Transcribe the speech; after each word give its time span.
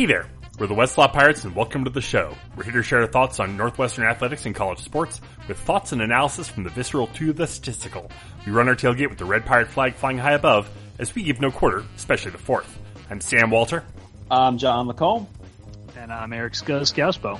Hey 0.00 0.06
there, 0.06 0.30
we're 0.58 0.66
the 0.66 0.72
West 0.72 0.96
Lot 0.96 1.12
Pirates 1.12 1.44
and 1.44 1.54
welcome 1.54 1.84
to 1.84 1.90
the 1.90 2.00
show. 2.00 2.34
We're 2.56 2.64
here 2.64 2.72
to 2.72 2.82
share 2.82 3.02
our 3.02 3.06
thoughts 3.06 3.38
on 3.38 3.58
Northwestern 3.58 4.06
athletics 4.06 4.46
and 4.46 4.54
college 4.54 4.78
sports 4.78 5.20
with 5.46 5.58
thoughts 5.58 5.92
and 5.92 6.00
analysis 6.00 6.48
from 6.48 6.62
the 6.62 6.70
visceral 6.70 7.08
to 7.08 7.34
the 7.34 7.46
statistical. 7.46 8.10
We 8.46 8.52
run 8.52 8.66
our 8.66 8.74
tailgate 8.74 9.10
with 9.10 9.18
the 9.18 9.26
red 9.26 9.44
pirate 9.44 9.68
flag 9.68 9.96
flying 9.96 10.16
high 10.16 10.32
above 10.32 10.70
as 10.98 11.14
we 11.14 11.22
give 11.22 11.38
no 11.42 11.50
quarter, 11.50 11.84
especially 11.96 12.30
the 12.30 12.38
fourth. 12.38 12.78
I'm 13.10 13.20
Sam 13.20 13.50
Walter. 13.50 13.84
I'm 14.30 14.56
John 14.56 14.86
Lacombe. 14.86 15.26
And 15.98 16.10
I'm 16.10 16.32
Eric 16.32 16.54
Scousbo. 16.54 17.38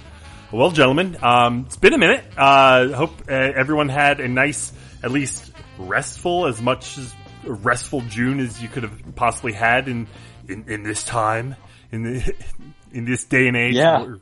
Well, 0.53 0.71
gentlemen, 0.71 1.17
um, 1.23 1.65
it's 1.65 1.79
been 1.79 1.95
a 1.95 1.99
minute. 1.99 2.27
Uh, 2.37 2.89
hope 2.89 3.23
uh, 3.27 3.33
everyone 3.33 3.89
had 3.89 4.21
a 4.21 4.29
nice, 4.29 4.71
at 5.03 5.11
least 5.11 5.51
restful, 5.79 6.45
as 6.45 6.61
much 6.61 6.99
as 6.99 7.15
restful 7.43 8.03
June 8.03 8.39
as 8.39 8.63
you 8.63 8.69
could 8.69 8.83
have 8.83 9.17
possibly 9.17 9.55
had 9.55 9.89
in, 9.89 10.09
in, 10.47 10.69
in 10.69 10.83
this 10.83 11.03
time, 11.07 11.57
in 11.93 12.03
the, 12.03 12.35
in 12.93 13.05
this 13.05 13.25
day 13.25 13.49
and 13.49 13.57
age. 13.57 13.75
Yeah. 13.75 14.17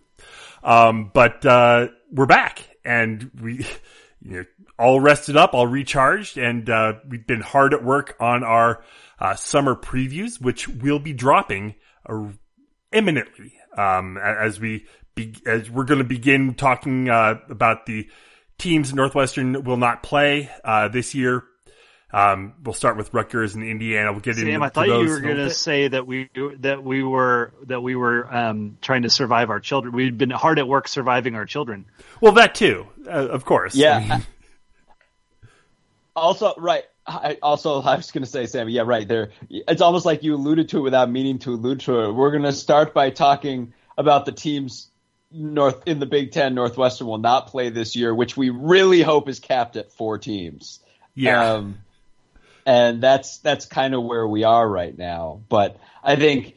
Um, 0.62 1.10
but, 1.12 1.44
uh, 1.44 1.88
we're 2.10 2.26
back 2.26 2.68
and 2.84 3.30
we, 3.40 3.66
you 4.22 4.38
know, 4.38 4.44
all 4.78 5.00
rested 5.00 5.36
up, 5.36 5.54
all 5.54 5.66
recharged, 5.66 6.38
and, 6.38 6.68
uh, 6.70 6.94
we've 7.08 7.26
been 7.26 7.40
hard 7.40 7.74
at 7.74 7.84
work 7.84 8.16
on 8.20 8.44
our, 8.44 8.82
uh, 9.18 9.34
summer 9.34 9.74
previews, 9.74 10.40
which 10.40 10.68
will 10.68 11.00
be 11.00 11.12
dropping 11.12 11.74
uh, 12.08 12.26
imminently, 12.92 13.52
um, 13.76 14.16
as 14.16 14.60
we 14.60 14.86
be, 15.14 15.34
as 15.46 15.68
we're 15.68 15.84
going 15.84 15.98
to 15.98 16.04
begin 16.04 16.54
talking, 16.54 17.08
uh, 17.08 17.34
about 17.48 17.86
the 17.86 18.08
teams 18.56 18.94
Northwestern 18.94 19.64
will 19.64 19.76
not 19.76 20.02
play, 20.02 20.50
uh, 20.64 20.88
this 20.88 21.14
year. 21.14 21.44
Um, 22.10 22.54
we'll 22.64 22.72
start 22.72 22.96
with 22.96 23.12
Rutgers 23.12 23.54
and 23.54 23.62
Indiana. 23.62 24.12
We'll 24.12 24.22
get 24.22 24.36
Sam, 24.36 24.48
into 24.48 24.64
I 24.64 24.70
thought 24.70 24.86
those 24.86 25.06
you 25.06 25.12
were 25.12 25.20
going 25.20 25.36
to 25.36 25.50
say 25.50 25.88
that 25.88 26.06
we 26.06 26.30
that 26.60 26.82
we 26.82 27.02
were 27.02 27.52
that 27.66 27.82
we 27.82 27.96
were 27.96 28.34
um, 28.34 28.78
trying 28.80 29.02
to 29.02 29.10
survive 29.10 29.50
our 29.50 29.60
children. 29.60 29.94
We'd 29.94 30.16
been 30.16 30.30
hard 30.30 30.58
at 30.58 30.66
work 30.66 30.88
surviving 30.88 31.34
our 31.34 31.44
children. 31.44 31.84
Well, 32.22 32.32
that 32.32 32.54
too, 32.54 32.86
uh, 33.06 33.10
of 33.10 33.44
course. 33.44 33.74
I 33.76 33.78
Yeah. 33.78 33.98
mean, 34.00 34.26
Also, 36.16 36.52
right. 36.56 36.84
I, 37.06 37.38
also, 37.42 37.80
I 37.80 37.94
was 37.96 38.10
going 38.10 38.24
to 38.24 38.30
say, 38.30 38.46
Sammy. 38.46 38.72
Yeah, 38.72 38.82
right. 38.82 39.06
There, 39.06 39.30
it's 39.48 39.80
almost 39.80 40.04
like 40.04 40.22
you 40.24 40.34
alluded 40.34 40.68
to 40.70 40.78
it 40.78 40.80
without 40.80 41.08
meaning 41.10 41.38
to 41.40 41.50
allude 41.52 41.80
to 41.80 42.00
it. 42.00 42.12
We're 42.12 42.32
going 42.32 42.42
to 42.42 42.52
start 42.52 42.92
by 42.92 43.10
talking 43.10 43.72
about 43.96 44.26
the 44.26 44.32
teams 44.32 44.88
north 45.30 45.86
in 45.86 46.00
the 46.00 46.06
Big 46.06 46.32
Ten. 46.32 46.54
Northwestern 46.54 47.06
will 47.06 47.18
not 47.18 47.46
play 47.46 47.70
this 47.70 47.94
year, 47.94 48.12
which 48.14 48.36
we 48.36 48.50
really 48.50 49.00
hope 49.00 49.28
is 49.28 49.38
capped 49.38 49.76
at 49.76 49.92
four 49.92 50.18
teams. 50.18 50.80
yeah. 51.14 51.52
Um, 51.52 51.78
and 52.68 53.02
that's 53.02 53.38
that's 53.38 53.64
kind 53.64 53.94
of 53.94 54.04
where 54.04 54.28
we 54.28 54.44
are 54.44 54.68
right 54.68 54.96
now. 54.96 55.40
But 55.48 55.80
I 56.04 56.16
think 56.16 56.54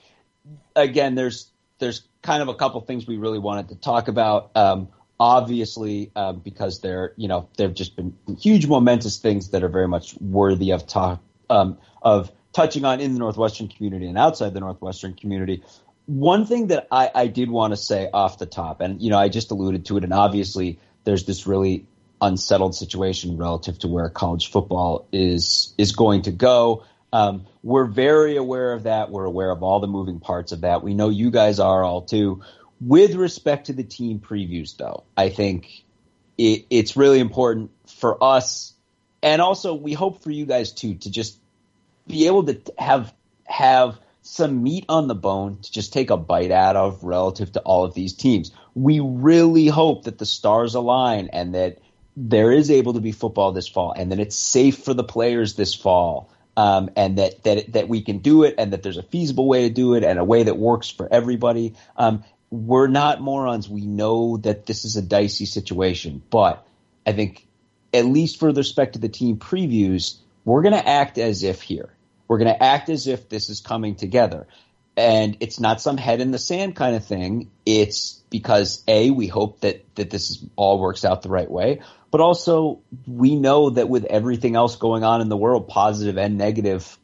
again, 0.76 1.16
there's 1.16 1.50
there's 1.80 2.04
kind 2.22 2.42
of 2.42 2.50
a 2.50 2.54
couple 2.54 2.81
things 2.81 3.08
we 3.08 3.16
really 3.16 3.40
wanted 3.40 3.70
to 3.70 3.76
talk 3.76 4.09
about. 4.09 4.52
Um, 4.54 4.89
obviously, 5.17 6.12
um, 6.17 6.39
because 6.39 6.82
they're 6.82 7.14
you 7.16 7.30
know 7.30 7.48
they've 7.56 7.73
just 7.73 7.95
been 7.95 8.17
huge 8.38 8.67
momentous 8.67 9.20
things 9.20 9.52
that 9.52 9.64
are 9.64 9.70
very 9.70 9.88
much 9.88 10.14
worthy 10.20 10.72
of 10.72 10.86
talk 10.86 11.22
um, 11.50 11.78
of 12.02 12.30
touching 12.52 12.84
on 12.84 13.00
in 13.00 13.14
the 13.14 13.20
Northwestern 13.20 13.70
community 13.70 14.08
and 14.08 14.17
outside 14.17 14.54
the 14.54 14.59
Northwestern 14.59 15.14
community. 15.14 15.64
One 16.08 16.45
thing 16.45 16.67
that 16.67 16.89
I, 16.92 17.09
I 17.16 17.28
did 17.28 17.50
want 17.50 17.72
to 17.72 17.78
say 17.78 18.09
off 18.14 18.38
the 18.38 18.45
top, 18.45 18.82
and 18.82 19.02
you 19.02 19.12
know 19.12 19.17
I 19.17 19.30
just 19.30 19.50
alluded 19.52 19.86
to 19.86 19.95
it, 19.95 20.04
and 20.04 20.12
obviously 20.12 20.78
there's 21.06 21.23
this 21.23 21.48
really 21.48 21.86
unsettled 22.22 22.75
situation 22.75 23.38
relative 23.38 23.80
to 23.80 23.88
where 23.88 24.08
college 24.09 24.52
football 24.52 25.08
is 25.11 25.73
is 25.77 25.91
going 25.91 26.23
to 26.23 26.31
go. 26.31 26.86
Um, 27.14 27.45
we're 27.64 27.86
very 27.86 28.38
aware 28.38 28.73
of 28.73 28.83
that. 28.83 29.09
We're 29.09 29.25
aware 29.25 29.52
of 29.52 29.64
all 29.64 29.80
the 29.80 29.88
moving 29.88 30.19
parts 30.19 30.52
of 30.52 30.61
that. 30.61 30.83
We 30.83 30.94
know 30.94 31.09
you 31.09 31.31
guys 31.31 31.59
are 31.59 31.83
all 31.83 32.03
too. 32.03 32.42
With 32.80 33.16
respect 33.16 33.67
to 33.67 33.73
the 33.73 33.83
team 33.83 34.20
previews, 34.20 34.77
though, 34.77 35.04
I 35.15 35.30
think 35.30 35.83
it, 36.37 36.65
it's 36.70 36.95
really 36.95 37.20
important 37.20 37.71
for 37.86 38.23
us, 38.23 38.73
and 39.21 39.42
also 39.42 39.76
we 39.76 39.93
hope 39.93 40.23
for 40.23 40.32
you 40.32 40.45
guys 40.45 40.71
too, 40.71 40.95
to 40.95 41.11
just 41.11 41.38
be 42.08 42.27
able 42.27 42.45
to 42.45 42.61
have 42.77 43.14
have 43.45 43.99
some 44.23 44.64
meat 44.64 44.86
on 44.88 45.08
the 45.08 45.15
bone 45.15 45.58
to 45.61 45.71
just 45.71 45.93
take 45.93 46.09
a 46.09 46.17
bite 46.17 46.52
out 46.52 46.76
of 46.76 47.03
relative 47.03 47.52
to 47.53 47.59
all 47.61 47.83
of 47.83 47.93
these 47.93 48.14
teams. 48.14 48.52
We 48.76 48.99
really 48.99 49.67
hope 49.67 50.03
that 50.03 50.17
the 50.17 50.26
stars 50.26 50.76
align 50.76 51.30
and 51.33 51.55
that 51.55 51.80
there 52.16 52.52
is 52.52 52.70
able 52.70 52.94
to 52.94 53.02
be 53.02 53.11
football 53.11 53.52
this 53.52 53.67
fall 53.67 53.94
and 53.95 54.11
that 54.11 54.20
it's 54.20 54.36
safe 54.36 54.80
for 54.83 54.94
the 54.94 55.04
players 55.04 55.55
this 55.55 55.73
fall. 55.73 56.30
Um, 56.58 56.89
and 56.98 57.17
that, 57.17 57.44
that 57.44 57.72
that 57.72 57.88
we 57.88 58.02
can 58.02 58.17
do 58.17 58.44
it, 58.44 58.55
and 58.58 58.73
that 58.73 58.83
there's 58.83 58.98
a 58.98 59.04
feasible 59.04 59.48
way 59.48 59.70
to 59.70 59.73
do 59.73 59.94
it, 59.94 60.04
and 60.04 60.20
a 60.20 60.23
way 60.23 60.44
that 60.44 60.58
works 60.58 60.89
for 60.89 61.08
everybody. 61.10 61.76
Um, 61.95 62.26
we're 62.50 62.88
not 62.88 63.21
morons. 63.21 63.70
We 63.70 63.86
know 63.86 64.36
that 64.36 64.66
this 64.66 64.83
is 64.83 64.98
a 64.98 65.02
dicey 65.02 65.45
situation, 65.45 66.21
but 66.30 66.67
I 67.08 67.14
think, 67.14 67.48
at 67.94 68.05
least 68.05 68.38
for 68.38 68.52
the 68.52 68.60
respect 68.60 68.94
to 68.94 69.00
the 69.00 69.08
team 69.08 69.38
previews, 69.38 70.17
we're 70.44 70.61
going 70.61 70.73
to 70.73 70.88
act 70.88 71.17
as 71.17 71.44
if 71.44 71.61
here. 71.61 71.89
We're 72.27 72.38
going 72.38 72.54
to 72.54 72.61
act 72.64 72.89
as 72.89 73.08
if 73.08 73.30
this 73.30 73.50
is 73.50 73.61
coming 73.61 73.95
together. 73.95 74.45
And 74.98 75.38
it's 75.39 75.60
not 75.60 75.80
some 75.80 75.95
head 75.95 76.20
in 76.20 76.32
the 76.32 76.38
sand 76.38 76.76
kind 76.76 76.98
of 76.98 77.05
thing. 77.05 77.50
It's 77.66 78.21
because 78.30 78.83
A, 78.89 79.10
we 79.10 79.27
hope 79.27 79.61
that, 79.61 79.86
that 79.95 80.10
this 80.10 80.32
is, 80.32 80.45
all 80.58 80.80
works 80.80 81.05
out 81.05 81.21
the 81.21 81.30
right 81.30 81.50
way. 81.50 81.80
But 82.11 82.20
also, 82.20 82.82
we 83.08 83.36
know 83.36 83.70
that 83.70 83.88
with 83.88 84.05
everything 84.05 84.55
else 84.55 84.76
going 84.76 85.04
on 85.04 85.22
in 85.22 85.30
the 85.30 85.38
world, 85.38 85.70
positive 85.70 86.17
and 86.17 86.38
negative, 86.38 86.98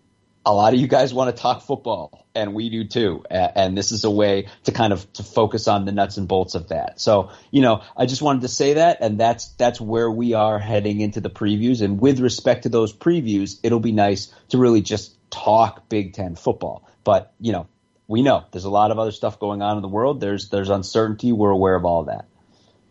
a 0.45 0.53
lot 0.53 0.73
of 0.73 0.79
you 0.79 0.88
guys 0.88 1.13
want 1.13 1.35
to 1.35 1.41
talk 1.41 1.62
football, 1.62 2.25
and 2.35 2.53
we 2.53 2.69
do 2.69 2.85
too. 2.85 3.23
And 3.29 3.78
this 3.78 3.91
is 3.91 4.03
a 4.03 4.12
way 4.12 4.47
to 4.63 4.72
kind 4.72 4.94
of 4.94 5.12
to 5.13 5.23
focus 5.23 5.67
on 5.67 5.85
the 5.85 5.91
nuts 5.91 6.17
and 6.17 6.28
bolts 6.28 6.56
of 6.56 6.69
that. 6.69 7.01
So, 7.01 7.31
you 7.51 7.62
know, 7.62 7.84
I 7.96 8.06
just 8.06 8.22
wanted 8.22 8.44
to 8.44 8.47
say 8.47 8.73
that, 8.73 9.00
and 9.01 9.17
that's 9.17 9.50
that's 9.53 9.79
where 9.79 10.09
we 10.12 10.34
are 10.34 10.59
heading 10.59 11.01
into 11.01 11.22
the 11.22 11.29
previews. 11.29 11.81
And 11.81 12.00
with 12.00 12.19
respect 12.19 12.63
to 12.63 12.69
those 12.69 12.94
previews, 12.94 13.59
it'll 13.63 13.79
be 13.79 13.91
nice 13.91 14.34
to 14.50 14.57
really 14.57 14.81
just 14.81 15.16
talk 15.29 15.90
Big 15.90 16.13
Ten 16.13 16.35
football. 16.35 16.88
But 17.03 17.34
you 17.40 17.51
know, 17.51 17.67
we 18.07 18.23
know 18.23 18.46
there's 18.51 18.66
a 18.66 18.69
lot 18.69 18.91
of 18.91 19.00
other 19.00 19.12
stuff 19.12 19.40
going 19.40 19.62
on 19.62 19.78
in 19.78 19.81
the 19.81 19.90
world. 19.90 20.22
There's 20.22 20.50
there's 20.50 20.69
uncertainty. 20.69 21.31
We're 21.31 21.51
aware 21.51 21.75
of 21.75 21.85
all 21.85 22.01
of 22.01 22.07
that. 22.07 22.25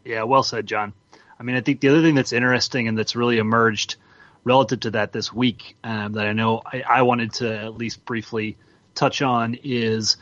Yeah, 0.04 0.22
well 0.22 0.42
said, 0.42 0.66
John. 0.66 0.92
I 1.38 1.42
mean, 1.42 1.56
I 1.56 1.60
think 1.60 1.80
the 1.80 1.88
other 1.88 2.02
thing 2.02 2.14
that's 2.14 2.32
interesting 2.32 2.88
and 2.88 2.96
that's 2.96 3.16
really 3.16 3.38
emerged 3.38 3.96
relative 4.44 4.80
to 4.80 4.90
that 4.92 5.12
this 5.12 5.32
week 5.32 5.76
um, 5.82 6.12
that 6.12 6.26
I 6.26 6.32
know 6.32 6.62
I, 6.64 6.82
I 6.88 7.02
wanted 7.02 7.34
to 7.34 7.58
at 7.58 7.76
least 7.76 8.04
briefly 8.04 8.56
touch 8.94 9.20
on 9.20 9.58
is 9.62 10.16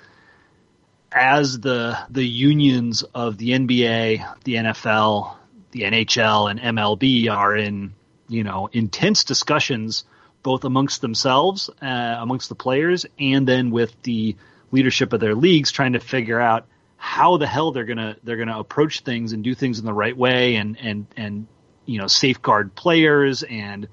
as 1.13 1.61
the 1.61 1.97
the 2.11 2.27
unions 2.27 3.03
of 3.03 3.39
the 3.39 3.51
NBA, 3.51 4.43
the 4.45 4.55
NFL, 4.55 5.37
the 5.71 5.83
NHL, 5.83 6.51
and 6.51 6.61
MLB 6.61 7.31
are 7.31 7.57
in 7.57 7.95
you 8.29 8.43
know 8.43 8.69
intense 8.73 9.25
discussions 9.25 10.05
both 10.43 10.65
amongst 10.65 11.01
themselves, 11.01 11.71
uh, 11.81 12.17
amongst 12.19 12.49
the 12.49 12.55
players, 12.55 13.07
and 13.19 13.49
then 13.49 13.71
with 13.71 13.95
the 14.03 14.37
leadership 14.73 15.13
of 15.13 15.21
their 15.21 15.35
leagues, 15.35 15.73
trying 15.73 15.95
to 15.95 16.01
figure 16.01 16.41
out 16.41 16.67
how 17.05 17.37
the 17.37 17.47
hell 17.47 17.71
they're 17.71 17.85
gonna 17.85 18.17
they're 18.25 18.39
gonna 18.39 18.59
approach 18.59 19.01
things 19.01 19.35
and 19.35 19.45
do 19.45 19.55
things 19.55 19.79
in 19.79 19.85
the 19.85 19.93
right 19.93 20.17
way, 20.17 20.57
and 20.57 20.79
and 20.81 21.07
and 21.19 21.47
you 21.85 22.01
know 22.01 22.07
safeguard 22.07 22.75
players 22.75 23.43
and 23.43 23.89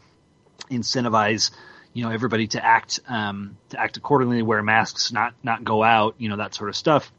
incentivize 0.70 1.52
you 1.94 2.04
know 2.04 2.10
everybody 2.10 2.48
to 2.48 2.66
act 2.66 3.02
um, 3.10 3.58
to 3.68 3.78
act 3.78 3.98
accordingly, 3.98 4.42
wear 4.42 4.64
masks, 4.64 5.12
not 5.12 5.34
not 5.44 5.66
go 5.66 5.84
out, 5.84 6.16
you 6.20 6.30
know 6.30 6.38
that 6.38 6.56
sort 6.56 6.70
of 6.70 6.76
stuff. 6.78 7.12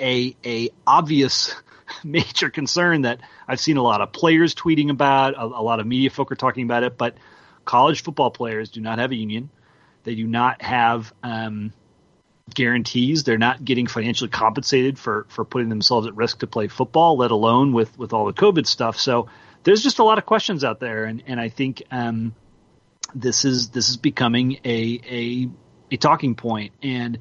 A 0.00 0.34
a 0.42 0.70
obvious 0.86 1.54
major 2.02 2.48
concern 2.48 3.02
that 3.02 3.20
I've 3.46 3.60
seen 3.60 3.76
a 3.76 3.82
lot 3.82 4.00
of 4.00 4.12
players 4.12 4.54
tweeting 4.54 4.88
about, 4.88 5.34
a, 5.34 5.44
a 5.44 5.62
lot 5.62 5.78
of 5.78 5.86
media 5.86 6.08
folk 6.08 6.32
are 6.32 6.36
talking 6.36 6.64
about 6.64 6.84
it, 6.84 6.96
but 6.96 7.16
college 7.66 8.02
football 8.02 8.30
players 8.30 8.70
do 8.70 8.80
not 8.80 8.98
have 8.98 9.12
a 9.12 9.14
union. 9.14 9.50
They 10.04 10.14
do 10.14 10.26
not 10.26 10.62
have 10.62 11.12
um, 11.22 11.74
guarantees. 12.54 13.24
They're 13.24 13.38
not 13.38 13.64
getting 13.64 13.86
financially 13.86 14.30
compensated 14.30 14.98
for 14.98 15.26
for 15.28 15.44
putting 15.44 15.68
themselves 15.68 16.06
at 16.06 16.16
risk 16.16 16.40
to 16.40 16.46
play 16.46 16.68
football, 16.68 17.16
let 17.16 17.30
alone 17.30 17.72
with 17.72 17.98
with 17.98 18.12
all 18.12 18.26
the 18.26 18.32
COVID 18.32 18.66
stuff. 18.66 18.98
So 18.98 19.28
there's 19.64 19.82
just 19.82 19.98
a 19.98 20.04
lot 20.04 20.18
of 20.18 20.26
questions 20.26 20.64
out 20.64 20.80
there, 20.80 21.04
and 21.04 21.22
and 21.26 21.40
I 21.40 21.48
think 21.48 21.82
um, 21.90 22.34
this 23.14 23.44
is 23.44 23.70
this 23.70 23.88
is 23.88 23.96
becoming 23.96 24.58
a 24.64 25.00
a 25.08 25.48
a 25.90 25.96
talking 25.96 26.34
point, 26.34 26.72
and 26.82 27.18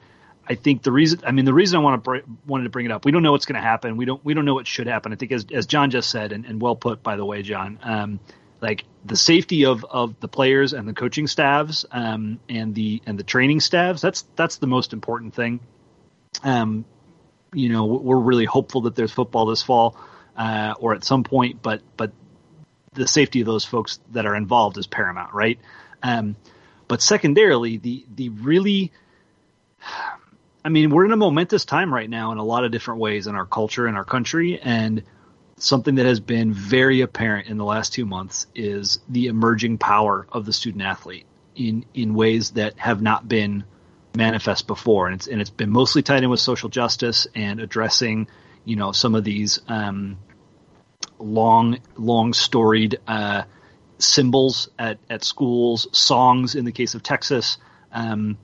I 0.48 0.56
think 0.56 0.84
the 0.84 0.92
reason 0.92 1.22
I 1.26 1.32
mean 1.32 1.46
the 1.46 1.54
reason 1.54 1.80
I 1.80 1.84
want 1.84 2.04
to 2.04 2.10
br- 2.10 2.32
wanted 2.46 2.66
to 2.66 2.70
bring 2.70 2.86
it 2.86 2.92
up, 2.92 3.06
we 3.06 3.12
don't 3.12 3.24
know 3.24 3.32
what's 3.32 3.46
going 3.46 3.62
to 3.62 3.68
happen. 3.68 3.98
We 3.98 4.06
don't 4.06 4.24
we 4.24 4.34
don't 4.34 4.46
know 4.46 4.54
what 4.54 4.68
should 4.68 4.88
happen. 4.88 5.12
I 5.12 5.16
think 5.16 5.32
as 5.32 5.46
as 5.52 5.66
John 5.66 5.90
just 5.90 6.10
said, 6.10 6.32
and, 6.32 6.46
and 6.46 6.62
well 6.62 6.76
put 6.76 7.04
by 7.04 7.16
the 7.16 7.26
way, 7.26 7.42
John. 7.42 7.80
Um, 7.84 8.20
like 8.62 8.86
the 9.06 9.16
safety 9.16 9.66
of, 9.66 9.86
of 9.86 10.20
the 10.20 10.28
players 10.28 10.74
and 10.74 10.88
the 10.88 10.94
coaching 10.94 11.28
staffs 11.28 11.86
um, 11.92 12.40
and 12.50 12.74
the 12.76 13.02
and 13.06 13.18
the 13.18 13.24
training 13.24 13.60
staffs 13.60 14.02
that's 14.02 14.26
that's 14.36 14.58
the 14.58 14.68
most 14.68 14.94
important 14.94 15.34
thing 15.34 15.60
um, 16.44 16.86
you 17.54 17.70
know 17.70 17.86
we're 17.86 18.20
really 18.20 18.46
hopeful 18.46 18.82
that 18.82 18.96
there's 18.96 19.12
football 19.12 19.46
this 19.46 19.64
fall 19.64 19.98
uh, 20.36 20.74
or 20.80 20.94
at 20.94 21.04
some 21.04 21.24
point 21.24 21.62
but 21.62 21.82
but 21.96 22.12
the 22.94 23.08
safety 23.08 23.42
of 23.42 23.46
those 23.46 23.64
folks 23.64 24.00
that 24.12 24.26
are 24.26 24.36
involved 24.36 24.78
is 24.78 24.88
paramount 24.88 25.34
right 25.34 25.60
um, 26.04 26.36
but 26.88 27.02
secondarily 27.02 27.78
the 27.78 28.06
the 28.16 28.30
really 28.30 28.92
I 30.68 30.70
mean, 30.70 30.90
we're 30.90 31.06
in 31.06 31.14
a 31.14 31.18
momentous 31.18 31.64
time 31.64 31.94
right 31.94 32.10
now 32.10 32.34
in 32.34 32.40
a 32.40 32.44
lot 32.44 32.66
of 32.66 32.74
different 32.74 33.00
ways 33.00 33.28
in 33.28 33.36
our 33.36 33.46
culture 33.46 33.88
in 33.88 33.96
our 33.96 34.04
country. 34.04 34.60
And 34.60 35.04
something 35.58 35.96
that 35.96 36.06
has 36.06 36.20
been 36.20 36.54
very 36.54 37.02
apparent 37.02 37.48
in 37.48 37.58
the 37.58 37.66
last 37.66 37.94
two 37.94 38.06
months 38.06 38.48
is 38.56 39.00
the 39.10 39.28
emerging 39.28 39.78
power 39.78 40.28
of 40.32 40.46
the 40.46 40.54
student 40.54 40.84
athlete 40.84 41.26
in, 41.56 41.86
in 41.94 42.14
ways 42.14 42.52
that 42.52 42.78
have 42.78 43.02
not 43.02 43.28
been 43.28 43.64
manifest 44.16 44.68
before. 44.68 45.08
And 45.08 45.16
it's, 45.16 45.28
and 45.28 45.42
it's 45.42 45.50
been 45.50 45.72
mostly 45.72 46.04
tied 46.04 46.24
in 46.24 46.30
with 46.30 46.40
social 46.40 46.70
justice 46.70 47.28
and 47.34 47.60
addressing, 47.60 48.28
you 48.66 48.76
know, 48.76 48.92
some 48.92 49.16
of 49.16 49.24
these, 49.24 49.60
um, 49.68 50.18
long, 51.20 51.80
long 51.96 52.34
storied, 52.34 53.00
uh, 53.08 53.44
symbols 54.00 54.70
at, 54.78 55.00
at 55.10 55.24
schools, 55.24 55.88
songs 55.92 56.54
in 56.56 56.66
the 56.66 56.72
case 56.72 56.94
of 56.94 57.02
Texas, 57.02 57.58
um, 57.92 58.38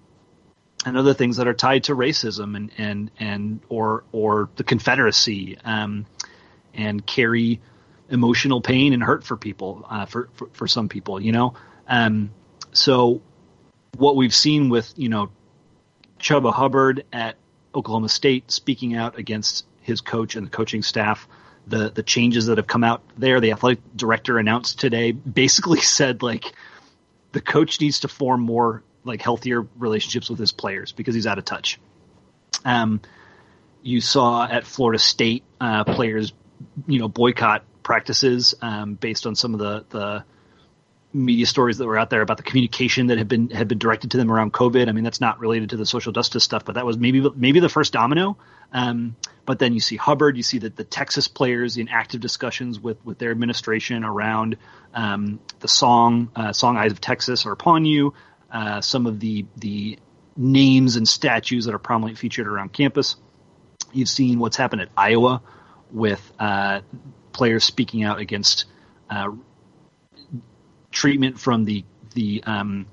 and 0.85 0.97
other 0.97 1.13
things 1.13 1.37
that 1.37 1.47
are 1.47 1.53
tied 1.53 1.85
to 1.85 1.95
racism 1.95 2.57
and 2.57 2.71
and 2.77 3.11
and 3.17 3.61
or 3.69 4.03
or 4.11 4.49
the 4.57 4.63
Confederacy 4.63 5.57
um, 5.63 6.05
and 6.73 7.05
carry 7.05 7.61
emotional 8.09 8.61
pain 8.61 8.93
and 8.93 9.03
hurt 9.03 9.23
for 9.23 9.37
people 9.37 9.85
uh, 9.89 10.05
for, 10.05 10.29
for, 10.33 10.49
for 10.53 10.67
some 10.67 10.89
people 10.89 11.21
you 11.21 11.31
know 11.31 11.53
um, 11.87 12.31
so 12.71 13.21
what 13.97 14.15
we've 14.15 14.33
seen 14.33 14.69
with 14.69 14.93
you 14.95 15.09
know 15.09 15.29
Chuba 16.19 16.53
Hubbard 16.53 17.05
at 17.11 17.35
Oklahoma 17.75 18.09
State 18.09 18.51
speaking 18.51 18.95
out 18.95 19.17
against 19.17 19.65
his 19.81 20.01
coach 20.01 20.35
and 20.35 20.47
the 20.47 20.51
coaching 20.51 20.83
staff 20.83 21.27
the 21.67 21.89
the 21.89 22.03
changes 22.03 22.47
that 22.47 22.57
have 22.57 22.67
come 22.67 22.83
out 22.83 23.01
there 23.17 23.39
the 23.39 23.51
athletic 23.51 23.79
director 23.95 24.37
announced 24.37 24.79
today 24.79 25.11
basically 25.11 25.79
said 25.81 26.21
like 26.21 26.53
the 27.33 27.41
coach 27.41 27.81
needs 27.81 28.01
to 28.01 28.07
form 28.07 28.41
more 28.41 28.83
like 29.03 29.21
healthier 29.21 29.67
relationships 29.77 30.29
with 30.29 30.39
his 30.39 30.51
players 30.51 30.91
because 30.91 31.13
he's 31.13 31.27
out 31.27 31.37
of 31.37 31.45
touch. 31.45 31.79
Um, 32.63 33.01
you 33.81 33.99
saw 33.99 34.45
at 34.45 34.65
Florida 34.65 34.99
State 34.99 35.43
uh, 35.59 35.83
players, 35.83 36.31
you 36.87 36.99
know, 36.99 37.07
boycott 37.07 37.63
practices 37.83 38.55
um, 38.61 38.95
based 38.95 39.27
on 39.27 39.35
some 39.35 39.53
of 39.53 39.59
the 39.59 39.85
the 39.89 40.23
media 41.13 41.45
stories 41.45 41.77
that 41.77 41.85
were 41.85 41.97
out 41.97 42.09
there 42.09 42.21
about 42.21 42.37
the 42.37 42.43
communication 42.43 43.07
that 43.07 43.17
had 43.19 43.27
been 43.27 43.49
had 43.51 43.67
been 43.67 43.77
directed 43.77 44.11
to 44.11 44.17
them 44.17 44.31
around 44.31 44.51
COVID. 44.51 44.89
I 44.89 44.91
mean, 44.91 45.03
that's 45.03 45.21
not 45.21 45.39
related 45.39 45.69
to 45.69 45.77
the 45.77 45.85
social 45.85 46.11
justice 46.11 46.43
stuff, 46.43 46.65
but 46.65 46.75
that 46.75 46.85
was 46.85 46.97
maybe 46.97 47.21
maybe 47.35 47.59
the 47.59 47.69
first 47.69 47.93
domino. 47.93 48.37
Um, 48.71 49.15
but 49.45 49.59
then 49.59 49.73
you 49.73 49.79
see 49.79 49.97
Hubbard, 49.97 50.35
you 50.35 50.43
see 50.43 50.59
that 50.59 50.75
the 50.75 50.83
Texas 50.83 51.27
players 51.27 51.77
in 51.77 51.89
active 51.89 52.21
discussions 52.21 52.79
with 52.79 53.03
with 53.05 53.19
their 53.19 53.31
administration 53.31 54.03
around 54.03 54.57
um, 54.93 55.39
the 55.59 55.67
song 55.67 56.31
uh, 56.35 56.53
"Song 56.53 56.77
Eyes 56.77 56.91
of 56.91 56.99
Texas" 56.99 57.45
are 57.45 57.51
upon 57.51 57.85
you 57.85 58.13
uh, 58.51 58.81
some 58.81 59.05
of 59.05 59.19
the 59.19 59.45
the 59.57 59.99
names 60.35 60.95
and 60.95 61.07
statues 61.07 61.65
that 61.65 61.75
are 61.75 61.79
prominently 61.79 62.15
featured 62.15 62.47
around 62.47 62.73
campus. 62.73 63.15
You've 63.91 64.09
seen 64.09 64.39
what's 64.39 64.57
happened 64.57 64.81
at 64.81 64.89
Iowa 64.97 65.43
with 65.93 66.31
uh, 66.39 66.81
players 67.31 67.63
speaking 67.63 68.03
out 68.03 68.19
against 68.19 68.65
uh, 69.09 69.29
treatment 70.91 71.39
from 71.39 71.63
the 71.65 71.85
the 72.13 72.43
um, 72.45 72.87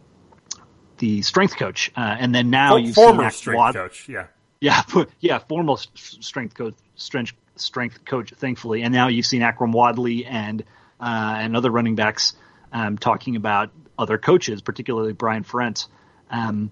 the 0.99 1.23
strength 1.23 1.56
coach, 1.56 1.91
uh, 1.97 2.00
and 2.00 2.35
then 2.35 2.50
now 2.50 2.76
you've 2.76 2.94
former 2.94 3.31
seen 3.31 3.38
strength 3.38 3.56
Wad- 3.56 3.75
coach, 3.75 4.08
yeah, 4.08 4.26
yeah, 4.61 4.82
yeah, 5.20 5.38
formal 5.38 5.76
strength 5.76 6.55
coach, 6.55 6.75
strength 6.94 7.32
strength 7.56 8.05
coach, 8.05 8.32
thankfully, 8.37 8.82
and 8.82 8.93
now 8.93 9.08
you've 9.08 9.26
seen 9.26 9.43
Akrum 9.43 9.73
Wadley 9.73 10.25
and 10.25 10.62
uh, 11.00 11.37
and 11.38 11.56
other 11.56 11.70
running 11.70 11.94
backs 11.94 12.35
um, 12.73 12.99
talking 12.99 13.37
about 13.37 13.70
other 13.99 14.19
coaches, 14.19 14.62
particularly 14.62 15.12
Brian 15.12 15.44
Ferentz. 15.44 15.88
Um, 16.31 16.70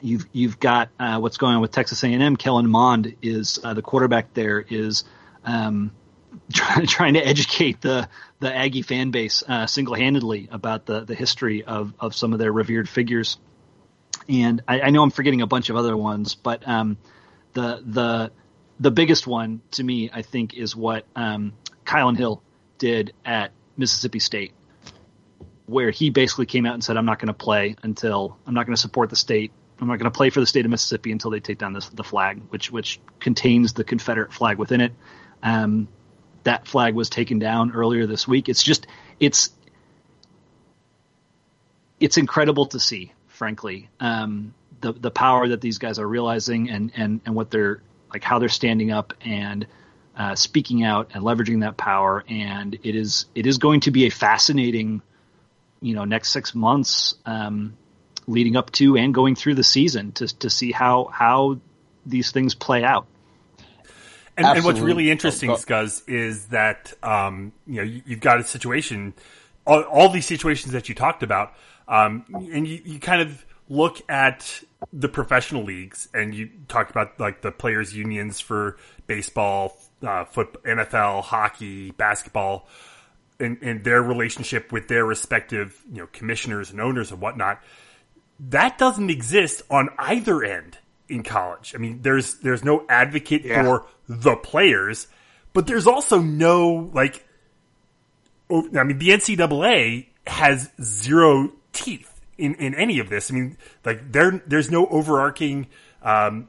you've 0.00 0.26
you've 0.32 0.60
got 0.60 0.90
uh, 0.98 1.18
what's 1.18 1.36
going 1.36 1.54
on 1.54 1.60
with 1.60 1.70
Texas 1.70 2.02
A&M. 2.02 2.36
Kellen 2.36 2.68
Mond 2.68 3.16
is 3.22 3.58
uh, 3.62 3.74
the 3.74 3.82
quarterback 3.82 4.34
there 4.34 4.60
is 4.60 5.04
um, 5.46 5.92
trying 6.52 6.86
trying 6.86 7.14
to 7.14 7.26
educate 7.26 7.80
the 7.80 8.08
the 8.40 8.54
Aggie 8.54 8.82
fan 8.82 9.10
base 9.10 9.42
uh, 9.48 9.66
single 9.66 9.94
handedly 9.94 10.48
about 10.50 10.86
the 10.86 11.04
the 11.04 11.14
history 11.14 11.64
of 11.64 11.94
of 11.98 12.14
some 12.14 12.32
of 12.32 12.38
their 12.38 12.52
revered 12.52 12.88
figures. 12.88 13.38
And 14.28 14.62
I, 14.66 14.80
I 14.82 14.90
know 14.90 15.02
I'm 15.02 15.10
forgetting 15.10 15.40
a 15.40 15.46
bunch 15.46 15.70
of 15.70 15.76
other 15.76 15.96
ones, 15.96 16.34
but 16.34 16.66
um, 16.68 16.98
the 17.54 17.82
the 17.84 18.32
the 18.78 18.90
biggest 18.90 19.26
one 19.26 19.62
to 19.72 19.84
me, 19.84 20.10
I 20.12 20.22
think, 20.22 20.54
is 20.54 20.76
what 20.76 21.06
um, 21.14 21.54
Kylan 21.84 22.16
Hill 22.16 22.42
did 22.78 23.14
at 23.24 23.52
Mississippi 23.76 24.18
State 24.18 24.52
where 25.66 25.90
he 25.90 26.10
basically 26.10 26.46
came 26.46 26.64
out 26.64 26.74
and 26.74 26.82
said, 26.82 26.96
"I'm 26.96 27.06
not 27.06 27.18
going 27.18 27.28
to 27.28 27.34
play 27.34 27.76
until 27.82 28.38
I'm 28.46 28.54
not 28.54 28.66
going 28.66 28.74
to 28.74 28.80
support 28.80 29.10
the 29.10 29.16
state. 29.16 29.52
I'm 29.80 29.88
not 29.88 29.98
going 29.98 30.10
to 30.10 30.16
play 30.16 30.30
for 30.30 30.40
the 30.40 30.46
state 30.46 30.64
of 30.64 30.70
Mississippi 30.70 31.12
until 31.12 31.30
they 31.30 31.40
take 31.40 31.58
down 31.58 31.72
this, 31.72 31.88
the 31.88 32.04
flag, 32.04 32.40
which 32.48 32.70
which 32.70 33.00
contains 33.20 33.72
the 33.72 33.84
Confederate 33.84 34.32
flag 34.32 34.58
within 34.58 34.80
it." 34.80 34.92
Um, 35.42 35.88
that 36.44 36.66
flag 36.66 36.94
was 36.94 37.10
taken 37.10 37.38
down 37.38 37.72
earlier 37.72 38.06
this 38.06 38.26
week. 38.26 38.48
It's 38.48 38.62
just 38.62 38.86
it's 39.18 39.50
it's 41.98 42.16
incredible 42.16 42.66
to 42.66 42.80
see, 42.80 43.12
frankly, 43.26 43.88
um, 44.00 44.54
the 44.80 44.92
the 44.92 45.10
power 45.10 45.48
that 45.48 45.60
these 45.60 45.78
guys 45.78 45.98
are 45.98 46.06
realizing 46.06 46.70
and 46.70 46.92
and 46.96 47.20
and 47.26 47.34
what 47.34 47.50
they're 47.50 47.82
like, 48.12 48.22
how 48.22 48.38
they're 48.38 48.48
standing 48.48 48.90
up 48.90 49.14
and. 49.20 49.66
Uh, 50.18 50.34
speaking 50.34 50.82
out 50.82 51.10
and 51.12 51.22
leveraging 51.22 51.60
that 51.60 51.76
power, 51.76 52.24
and 52.26 52.78
it 52.82 52.96
is 52.96 53.26
it 53.34 53.46
is 53.46 53.58
going 53.58 53.80
to 53.80 53.90
be 53.90 54.06
a 54.06 54.10
fascinating 54.10 55.02
you 55.80 55.94
know 55.94 56.04
next 56.04 56.30
six 56.30 56.54
months 56.54 57.14
um, 57.26 57.76
leading 58.26 58.56
up 58.56 58.70
to 58.72 58.96
and 58.96 59.14
going 59.14 59.34
through 59.34 59.54
the 59.54 59.62
season 59.62 60.12
to 60.12 60.26
to 60.38 60.50
see 60.50 60.72
how 60.72 61.04
how 61.04 61.58
these 62.04 62.30
things 62.30 62.54
play 62.54 62.82
out. 62.84 63.06
And, 64.36 64.46
and 64.46 64.64
what's 64.64 64.80
really 64.80 65.10
interesting, 65.10 65.50
oh, 65.50 65.54
Scuzz, 65.54 66.02
is 66.06 66.46
that 66.48 66.92
um, 67.02 67.52
you 67.66 67.76
know 67.76 67.82
you, 67.82 68.02
have 68.08 68.20
got 68.20 68.40
a 68.40 68.44
situation, 68.44 69.14
all, 69.66 69.80
all, 69.82 70.08
these 70.10 70.26
situations 70.26 70.72
that 70.72 70.88
you 70.88 70.94
talked 70.94 71.22
about, 71.22 71.54
um, 71.88 72.24
and 72.52 72.66
you, 72.66 72.82
you 72.84 72.98
kind 72.98 73.22
of 73.22 73.44
look 73.68 74.02
at 74.10 74.62
the 74.92 75.08
professional 75.08 75.64
leagues, 75.64 76.08
and 76.12 76.34
you 76.34 76.50
talked 76.68 76.90
about 76.90 77.18
like 77.18 77.40
the 77.40 77.50
players' 77.50 77.94
unions 77.94 78.38
for 78.40 78.76
baseball, 79.06 79.78
uh, 80.02 80.24
foot, 80.24 80.62
NFL, 80.64 81.22
hockey, 81.22 81.92
basketball 81.92 82.68
and, 83.38 83.58
and 83.62 83.84
their 83.84 84.02
relationship 84.02 84.72
with 84.72 84.88
their 84.88 85.04
respective, 85.04 85.82
you 85.90 85.98
know, 85.98 86.08
commissioners 86.12 86.70
and 86.70 86.80
owners 86.80 87.10
and 87.10 87.20
whatnot, 87.20 87.62
that 88.38 88.78
doesn't 88.78 89.10
exist 89.10 89.62
on 89.70 89.88
either 89.98 90.42
end 90.42 90.78
in 91.08 91.22
college. 91.22 91.74
I 91.74 91.78
mean, 91.78 92.00
there's 92.02 92.34
there's 92.36 92.64
no 92.64 92.84
advocate 92.88 93.44
yeah. 93.44 93.62
for 93.62 93.86
the 94.08 94.36
players, 94.36 95.06
but 95.52 95.66
there's 95.66 95.86
also 95.86 96.20
no 96.20 96.90
like. 96.92 97.24
I 98.48 98.84
mean, 98.84 98.98
the 98.98 99.08
NCAA 99.08 100.06
has 100.28 100.70
zero 100.80 101.52
teeth 101.72 102.20
in, 102.38 102.54
in 102.56 102.74
any 102.74 103.00
of 103.00 103.08
this. 103.08 103.30
I 103.30 103.34
mean, 103.34 103.56
like 103.84 104.12
there 104.12 104.42
there's 104.46 104.70
no 104.70 104.86
overarching 104.86 105.66
um, 106.02 106.48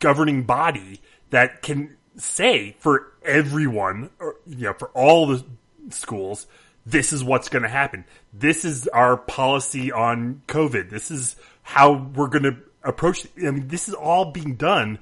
governing 0.00 0.44
body 0.44 1.00
that 1.30 1.62
can 1.62 1.96
say 2.16 2.76
for 2.78 3.12
everyone, 3.24 4.10
or, 4.18 4.36
you 4.46 4.64
know, 4.64 4.72
for 4.74 4.88
all 4.88 5.26
the 5.26 5.44
schools, 5.90 6.46
this 6.84 7.12
is 7.12 7.22
what's 7.22 7.48
going 7.48 7.62
to 7.62 7.68
happen. 7.68 8.04
This 8.32 8.64
is 8.64 8.88
our 8.88 9.16
policy 9.16 9.92
on 9.92 10.42
COVID. 10.46 10.90
This 10.90 11.10
is 11.10 11.36
how 11.62 11.92
we're 12.14 12.28
going 12.28 12.44
to 12.44 12.56
approach. 12.86 13.26
I 13.38 13.50
mean, 13.50 13.68
this 13.68 13.88
is 13.88 13.94
all 13.94 14.30
being 14.30 14.54
done 14.54 14.98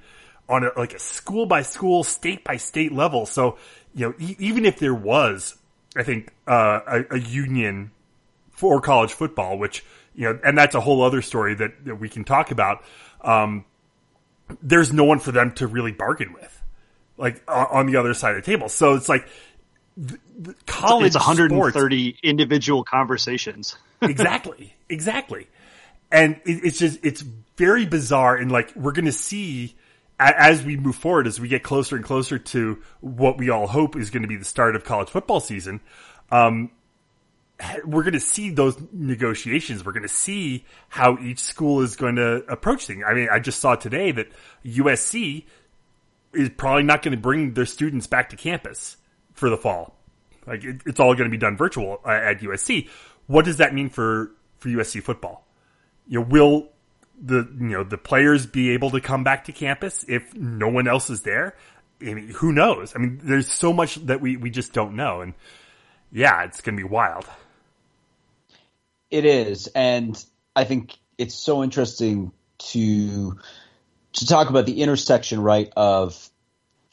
on 0.48 0.64
a, 0.64 0.70
like 0.76 0.94
a 0.94 0.98
school 0.98 1.46
by 1.46 1.62
school, 1.62 2.04
state 2.04 2.44
by 2.44 2.56
state 2.56 2.92
level. 2.92 3.26
So, 3.26 3.58
you 3.94 4.08
know, 4.08 4.14
e- 4.18 4.36
even 4.38 4.64
if 4.64 4.78
there 4.78 4.94
was, 4.94 5.56
I 5.96 6.02
think, 6.02 6.32
uh, 6.46 6.80
a, 6.86 7.14
a, 7.14 7.18
union 7.18 7.90
for 8.50 8.80
college 8.80 9.12
football, 9.12 9.58
which, 9.58 9.84
you 10.14 10.24
know, 10.24 10.38
and 10.44 10.56
that's 10.56 10.74
a 10.74 10.80
whole 10.80 11.02
other 11.02 11.22
story 11.22 11.54
that, 11.54 11.84
that 11.84 11.96
we 11.96 12.08
can 12.08 12.24
talk 12.24 12.50
about. 12.50 12.84
Um, 13.22 13.64
there's 14.62 14.92
no 14.92 15.04
one 15.04 15.18
for 15.18 15.32
them 15.32 15.52
to 15.52 15.66
really 15.66 15.92
bargain 15.92 16.34
with, 16.34 16.62
like 17.16 17.42
on 17.48 17.86
the 17.86 17.96
other 17.96 18.12
side 18.12 18.36
of 18.36 18.44
the 18.44 18.50
table. 18.50 18.68
So 18.68 18.94
it's 18.94 19.08
like, 19.08 19.26
the, 19.96 20.18
the 20.38 20.54
college 20.66 21.14
it's 21.14 21.16
130 21.16 21.70
sports, 22.10 22.20
individual 22.22 22.84
conversations. 22.84 23.76
exactly, 24.02 24.74
exactly, 24.88 25.46
and 26.14 26.40
it, 26.46 26.64
it's 26.64 26.78
just 26.78 27.00
it's 27.02 27.22
very 27.56 27.84
bizarre, 27.84 28.36
and 28.36 28.50
like 28.50 28.74
we're 28.76 28.92
going 28.92 29.04
to 29.04 29.12
see 29.12 29.76
as 30.18 30.62
we 30.62 30.76
move 30.76 30.94
forward, 30.94 31.26
as 31.26 31.40
we 31.40 31.48
get 31.48 31.64
closer 31.64 31.96
and 31.96 32.04
closer 32.04 32.38
to 32.38 32.80
what 33.00 33.36
we 33.36 33.50
all 33.50 33.66
hope 33.66 33.96
is 33.96 34.10
going 34.10 34.22
to 34.22 34.28
be 34.28 34.36
the 34.36 34.44
start 34.44 34.76
of 34.76 34.84
college 34.84 35.08
football 35.08 35.40
season. 35.40 35.80
Um, 36.30 36.70
we're 37.84 38.04
going 38.04 38.14
to 38.14 38.20
see 38.20 38.50
those 38.50 38.76
negotiations. 38.92 39.84
We're 39.84 39.92
going 39.92 40.02
to 40.02 40.08
see 40.08 40.64
how 40.88 41.18
each 41.18 41.40
school 41.40 41.82
is 41.82 41.96
going 41.96 42.16
to 42.16 42.44
approach 42.46 42.86
things. 42.86 43.02
I 43.06 43.14
mean, 43.14 43.28
I 43.30 43.40
just 43.40 43.58
saw 43.60 43.74
today 43.74 44.12
that 44.12 44.28
USC 44.64 45.44
is 46.32 46.50
probably 46.56 46.84
not 46.84 47.02
going 47.02 47.16
to 47.16 47.20
bring 47.20 47.54
their 47.54 47.66
students 47.66 48.06
back 48.06 48.30
to 48.30 48.36
campus 48.36 48.96
for 49.32 49.50
the 49.50 49.56
fall. 49.56 49.96
Like 50.46 50.62
it, 50.62 50.82
it's 50.86 51.00
all 51.00 51.14
going 51.14 51.28
to 51.28 51.30
be 51.30 51.38
done 51.38 51.56
virtual 51.56 52.00
uh, 52.04 52.10
at 52.10 52.40
USC. 52.40 52.88
What 53.26 53.44
does 53.44 53.56
that 53.56 53.74
mean 53.74 53.88
for 53.88 54.30
for 54.58 54.68
USC 54.68 55.02
football? 55.02 55.43
You 56.06 56.20
know, 56.20 56.26
will 56.26 56.68
the 57.20 57.48
you 57.58 57.68
know 57.68 57.84
the 57.84 57.98
players 57.98 58.46
be 58.46 58.70
able 58.70 58.90
to 58.90 59.00
come 59.00 59.24
back 59.24 59.44
to 59.44 59.52
campus 59.52 60.04
if 60.08 60.34
no 60.34 60.68
one 60.68 60.88
else 60.88 61.10
is 61.10 61.22
there? 61.22 61.56
I 62.00 62.14
mean, 62.14 62.28
who 62.28 62.52
knows? 62.52 62.94
I 62.94 62.98
mean, 62.98 63.20
there's 63.22 63.50
so 63.50 63.72
much 63.72 63.96
that 64.06 64.20
we 64.20 64.36
we 64.36 64.50
just 64.50 64.72
don't 64.72 64.96
know, 64.96 65.20
and 65.20 65.34
yeah, 66.12 66.44
it's 66.44 66.60
going 66.60 66.76
to 66.76 66.82
be 66.82 66.88
wild. 66.88 67.26
It 69.10 69.24
is, 69.24 69.68
and 69.68 70.22
I 70.54 70.64
think 70.64 70.94
it's 71.18 71.34
so 71.34 71.62
interesting 71.62 72.32
to 72.58 73.38
to 74.14 74.26
talk 74.26 74.50
about 74.50 74.66
the 74.66 74.82
intersection, 74.82 75.40
right, 75.40 75.72
of 75.76 76.30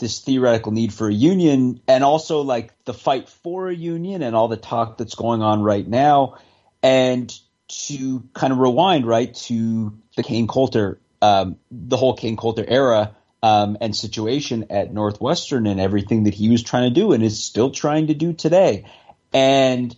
this 0.01 0.20
theoretical 0.20 0.72
need 0.72 0.91
for 0.91 1.08
a 1.08 1.13
union 1.13 1.80
and 1.88 2.03
also 2.03 2.41
like 2.41 2.74
the 2.86 2.94
fight 2.94 3.30
for 3.30 3.70
a 3.70 3.74
union 3.74 4.24
and 4.24 4.36
all 4.36 4.48
the 4.48 4.58
talk 4.58 4.98
that's 4.98 5.13
going 5.13 5.44
on 5.44 5.62
right 5.62 5.88
now 5.88 6.39
and 6.82 7.39
to 7.88 8.24
kind 8.34 8.54
of 8.54 8.60
rewind 8.60 9.06
right 9.06 9.34
to 9.34 9.98
the 10.16 10.24
Kain 10.24 10.48
Colter 10.48 11.00
um, 11.22 11.58
the 11.70 11.98
whole 11.98 12.16
Kain 12.16 12.36
Colter 12.36 12.66
era 12.68 13.16
um, 13.44 13.78
and 13.80 13.96
situation 13.96 14.68
at 14.70 14.94
Northwestern 14.94 15.68
and 15.68 15.80
everything 15.80 16.24
that 16.24 16.34
he 16.34 16.50
was 16.50 16.63
trying 16.63 16.94
to 16.94 17.00
do 17.00 17.12
and 17.12 17.24
is 17.24 17.44
still 17.44 17.72
trying 17.72 18.08
to 18.08 18.13
do 18.13 18.34
today. 18.34 18.86
And 19.34 19.96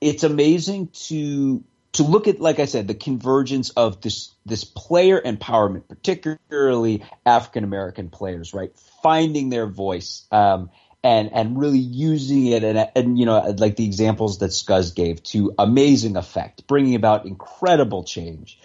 it's 0.00 0.22
amazing 0.22 0.88
to 1.08 1.64
to 1.92 2.04
look 2.04 2.28
at, 2.28 2.40
like 2.40 2.60
I 2.60 2.66
said, 2.66 2.86
the 2.86 2.94
convergence 2.94 3.70
of 3.70 4.00
this 4.00 4.32
this 4.46 4.64
player 4.64 5.20
empowerment, 5.20 5.88
particularly 5.88 7.04
African 7.26 7.64
American 7.64 8.10
players, 8.10 8.54
right, 8.54 8.72
finding 9.02 9.48
their 9.48 9.66
voice 9.66 10.24
um, 10.30 10.70
and 11.02 11.32
and 11.32 11.58
really 11.58 11.78
using 11.78 12.46
it, 12.46 12.62
and 12.62 12.90
and 12.94 13.18
you 13.18 13.26
know, 13.26 13.40
like 13.58 13.76
the 13.76 13.84
examples 13.84 14.38
that 14.38 14.50
Scuzz 14.50 14.94
gave, 14.94 15.22
to 15.24 15.54
amazing 15.58 16.16
effect, 16.16 16.66
bringing 16.66 16.94
about 16.94 17.26
incredible 17.26 18.04
change, 18.04 18.58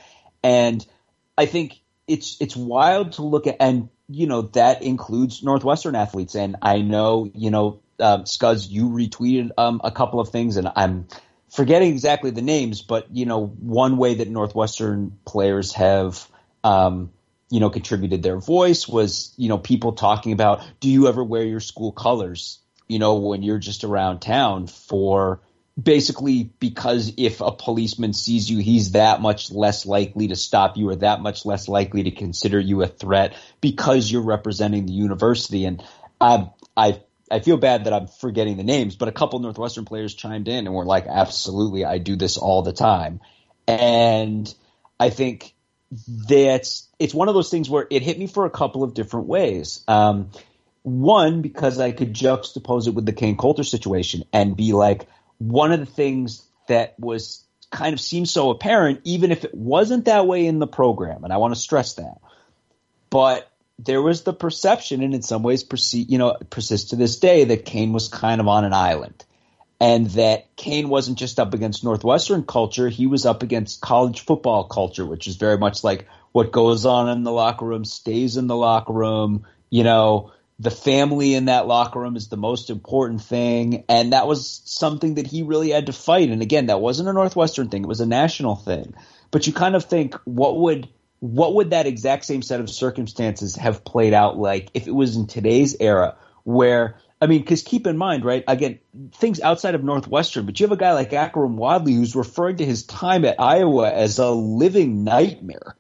and 0.43 0.85
I 1.37 1.45
think 1.45 1.79
it's 2.07 2.37
it's 2.39 2.55
wild 2.55 3.13
to 3.13 3.23
look 3.23 3.47
at, 3.47 3.57
and 3.59 3.89
you 4.07 4.27
know, 4.27 4.43
that 4.43 4.83
includes 4.83 5.43
Northwestern 5.43 5.95
athletes, 5.95 6.35
and 6.35 6.57
I 6.61 6.81
know, 6.81 7.29
you 7.33 7.49
know, 7.49 7.79
um, 7.99 8.23
Scuzz, 8.23 8.69
you 8.69 8.89
retweeted 8.89 9.51
um, 9.57 9.81
a 9.83 9.91
couple 9.91 10.19
of 10.19 10.29
things, 10.29 10.57
and 10.57 10.69
I'm 10.75 11.07
forgetting 11.49 11.89
exactly 11.89 12.31
the 12.31 12.41
names, 12.41 12.81
but 12.81 13.07
you 13.15 13.25
know, 13.25 13.45
one 13.45 13.97
way 13.97 14.15
that 14.15 14.29
Northwestern 14.29 15.17
players 15.25 15.73
have, 15.73 16.27
um, 16.63 17.11
you 17.49 17.59
know, 17.59 17.69
contributed 17.69 18.23
their 18.23 18.39
voice 18.39 18.87
was, 18.87 19.33
you 19.37 19.49
know, 19.49 19.57
people 19.57 19.93
talking 19.93 20.33
about, 20.33 20.63
do 20.79 20.89
you 20.89 21.07
ever 21.07 21.23
wear 21.23 21.43
your 21.43 21.59
school 21.59 21.91
colors, 21.91 22.59
you 22.87 22.99
know, 22.99 23.15
when 23.15 23.43
you're 23.43 23.59
just 23.59 23.83
around 23.83 24.19
town 24.19 24.67
for 24.67 25.41
basically 25.81 26.43
because 26.43 27.13
if 27.17 27.41
a 27.41 27.51
policeman 27.51 28.13
sees 28.13 28.49
you, 28.49 28.59
he's 28.59 28.93
that 28.93 29.21
much 29.21 29.51
less 29.51 29.85
likely 29.85 30.29
to 30.29 30.35
stop 30.35 30.77
you 30.77 30.89
or 30.89 30.95
that 30.95 31.21
much 31.21 31.45
less 31.45 31.67
likely 31.67 32.03
to 32.03 32.11
consider 32.11 32.59
you 32.59 32.81
a 32.81 32.87
threat 32.87 33.35
because 33.61 34.09
you're 34.11 34.23
representing 34.23 34.85
the 34.85 34.93
university. 34.93 35.65
And 35.65 35.83
I, 36.19 36.49
I 36.75 37.01
I 37.29 37.39
feel 37.39 37.57
bad 37.57 37.85
that 37.85 37.93
I'm 37.93 38.07
forgetting 38.07 38.57
the 38.57 38.63
names, 38.63 38.95
but 38.95 39.07
a 39.07 39.11
couple 39.11 39.39
Northwestern 39.39 39.85
players 39.85 40.13
chimed 40.13 40.47
in 40.47 40.67
and 40.67 40.75
were 40.75 40.85
like, 40.85 41.07
absolutely, 41.07 41.83
I 41.83 41.97
do 41.97 42.15
this 42.15 42.37
all 42.37 42.61
the 42.61 42.71
time. 42.71 43.19
And 43.67 44.53
I 44.99 45.09
think 45.09 45.54
that's, 45.91 46.87
it's 46.99 47.13
one 47.13 47.27
of 47.29 47.35
those 47.35 47.49
things 47.49 47.69
where 47.69 47.87
it 47.89 48.01
hit 48.01 48.19
me 48.19 48.27
for 48.27 48.45
a 48.45 48.49
couple 48.49 48.83
of 48.83 48.93
different 48.93 49.27
ways. 49.27 49.83
Um, 49.87 50.31
one, 50.83 51.41
because 51.41 51.79
I 51.79 51.91
could 51.91 52.13
juxtapose 52.13 52.87
it 52.87 52.93
with 52.93 53.05
the 53.05 53.13
Kain 53.13 53.37
Colter 53.37 53.63
situation 53.63 54.23
and 54.31 54.55
be 54.55 54.73
like, 54.73 55.07
one 55.37 55.71
of 55.71 55.79
the 55.79 55.85
things 55.85 56.43
that 56.67 56.99
was 56.99 57.43
kind 57.71 57.93
of 57.93 57.99
seems 57.99 58.31
so 58.31 58.51
apparent, 58.51 59.01
even 59.03 59.31
if 59.31 59.43
it 59.43 59.53
wasn't 59.53 60.05
that 60.05 60.27
way 60.27 60.45
in 60.45 60.59
the 60.59 60.67
program, 60.67 61.23
and 61.23 61.33
I 61.33 61.37
want 61.37 61.53
to 61.53 61.59
stress 61.59 61.95
that, 61.95 62.19
but 63.09 63.51
there 63.79 64.01
was 64.01 64.23
the 64.23 64.33
perception, 64.33 65.03
and 65.03 65.13
in 65.13 65.21
some 65.21 65.43
ways, 65.43 65.63
perce- 65.63 65.93
you 65.93 66.17
know, 66.17 66.37
persists 66.49 66.91
to 66.91 66.95
this 66.95 67.19
day, 67.19 67.43
that 67.45 67.65
Kain 67.65 67.91
was 67.91 68.07
kind 68.07 68.39
of 68.39 68.47
on 68.47 68.63
an 68.63 68.73
island, 68.73 69.25
and 69.79 70.07
that 70.11 70.55
Kain 70.55 70.89
wasn't 70.89 71.17
just 71.17 71.39
up 71.39 71.53
against 71.53 71.83
Northwestern 71.83 72.43
culture; 72.43 72.89
he 72.89 73.07
was 73.07 73.25
up 73.25 73.43
against 73.43 73.81
college 73.81 74.21
football 74.21 74.65
culture, 74.65 75.05
which 75.05 75.27
is 75.27 75.35
very 75.35 75.57
much 75.57 75.83
like 75.83 76.07
what 76.31 76.51
goes 76.51 76.85
on 76.85 77.09
in 77.09 77.23
the 77.23 77.31
locker 77.31 77.65
room 77.65 77.85
stays 77.85 78.37
in 78.37 78.47
the 78.47 78.55
locker 78.55 78.93
room. 78.93 79.45
You 79.69 79.83
know, 79.83 80.31
the 80.59 80.71
family 80.71 81.33
in 81.33 81.45
that 81.45 81.67
locker 81.67 81.99
room 81.99 82.15
is 82.15 82.29
the 82.29 82.37
most 82.37 82.69
important 82.69 83.21
thing, 83.21 83.83
and 83.89 84.13
that 84.13 84.27
was 84.27 84.61
something 84.65 85.15
that 85.15 85.27
he 85.27 85.43
really 85.43 85.71
had 85.71 85.87
to 85.87 85.93
fight. 85.93 86.29
And 86.29 86.41
again, 86.41 86.67
that 86.67 86.81
wasn't 86.81 87.09
a 87.09 87.13
Northwestern 87.13 87.69
thing; 87.69 87.83
it 87.83 87.87
was 87.87 88.01
a 88.01 88.05
national 88.05 88.55
thing. 88.55 88.93
But 89.31 89.47
you 89.47 89.53
kind 89.53 89.75
of 89.75 89.85
think, 89.85 90.15
what 90.23 90.57
would 90.57 90.87
what 91.19 91.55
would 91.55 91.71
that 91.71 91.87
exact 91.87 92.25
same 92.25 92.41
set 92.41 92.59
of 92.59 92.69
circumstances 92.69 93.55
have 93.55 93.83
played 93.83 94.13
out 94.13 94.37
like 94.37 94.69
if 94.73 94.87
it 94.87 94.93
was 94.93 95.15
in 95.15 95.27
today's 95.27 95.75
era 95.79 96.15
where 96.43 96.97
I 97.25 97.27
mean, 97.27 97.41
because 97.41 97.63
keep 97.63 97.87
in 97.87 97.97
mind, 97.97 98.23
right? 98.23 98.43
Again, 98.47 98.77
things 99.13 99.41
outside 99.41 99.73
of 99.73 99.83
Northwestern, 99.83 100.45
but 100.45 100.59
you 100.59 100.67
have 100.67 100.71
a 100.71 100.77
guy 100.77 100.93
like 100.93 101.09
Akrum 101.09 101.55
Wadley 101.55 101.93
who's 101.93 102.15
referring 102.15 102.57
to 102.57 102.65
his 102.65 102.85
time 102.85 103.25
at 103.25 103.39
Iowa 103.39 103.91
as 103.91 104.19
a 104.19 104.29
living 104.29 105.03
nightmare. 105.03 105.75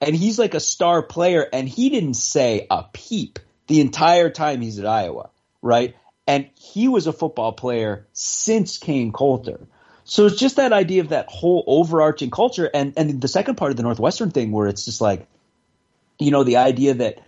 And 0.00 0.14
he's 0.14 0.38
like 0.38 0.54
a 0.54 0.60
star 0.60 1.02
player, 1.02 1.44
and 1.52 1.68
he 1.68 1.90
didn't 1.90 2.14
say 2.14 2.68
a 2.70 2.84
peep 2.92 3.40
the 3.66 3.80
entire 3.80 4.30
time 4.30 4.60
he's 4.60 4.78
at 4.78 4.86
Iowa, 4.86 5.30
right? 5.62 5.96
And 6.28 6.48
he 6.54 6.86
was 6.86 7.08
a 7.08 7.12
football 7.12 7.50
player 7.50 8.06
since 8.12 8.78
Kain 8.78 9.10
Colter. 9.10 9.66
So 10.04 10.26
it's 10.26 10.38
just 10.38 10.56
that 10.56 10.72
idea 10.72 11.00
of 11.00 11.08
that 11.08 11.26
whole 11.28 11.64
overarching 11.66 12.30
culture, 12.30 12.70
and 12.72 12.92
and 12.96 13.20
the 13.20 13.26
second 13.26 13.56
part 13.56 13.72
of 13.72 13.76
the 13.76 13.82
Northwestern 13.82 14.30
thing, 14.30 14.52
where 14.52 14.68
it's 14.68 14.84
just 14.84 15.00
like, 15.00 15.26
you 16.20 16.30
know, 16.30 16.44
the 16.44 16.58
idea 16.58 16.94
that 16.94 17.20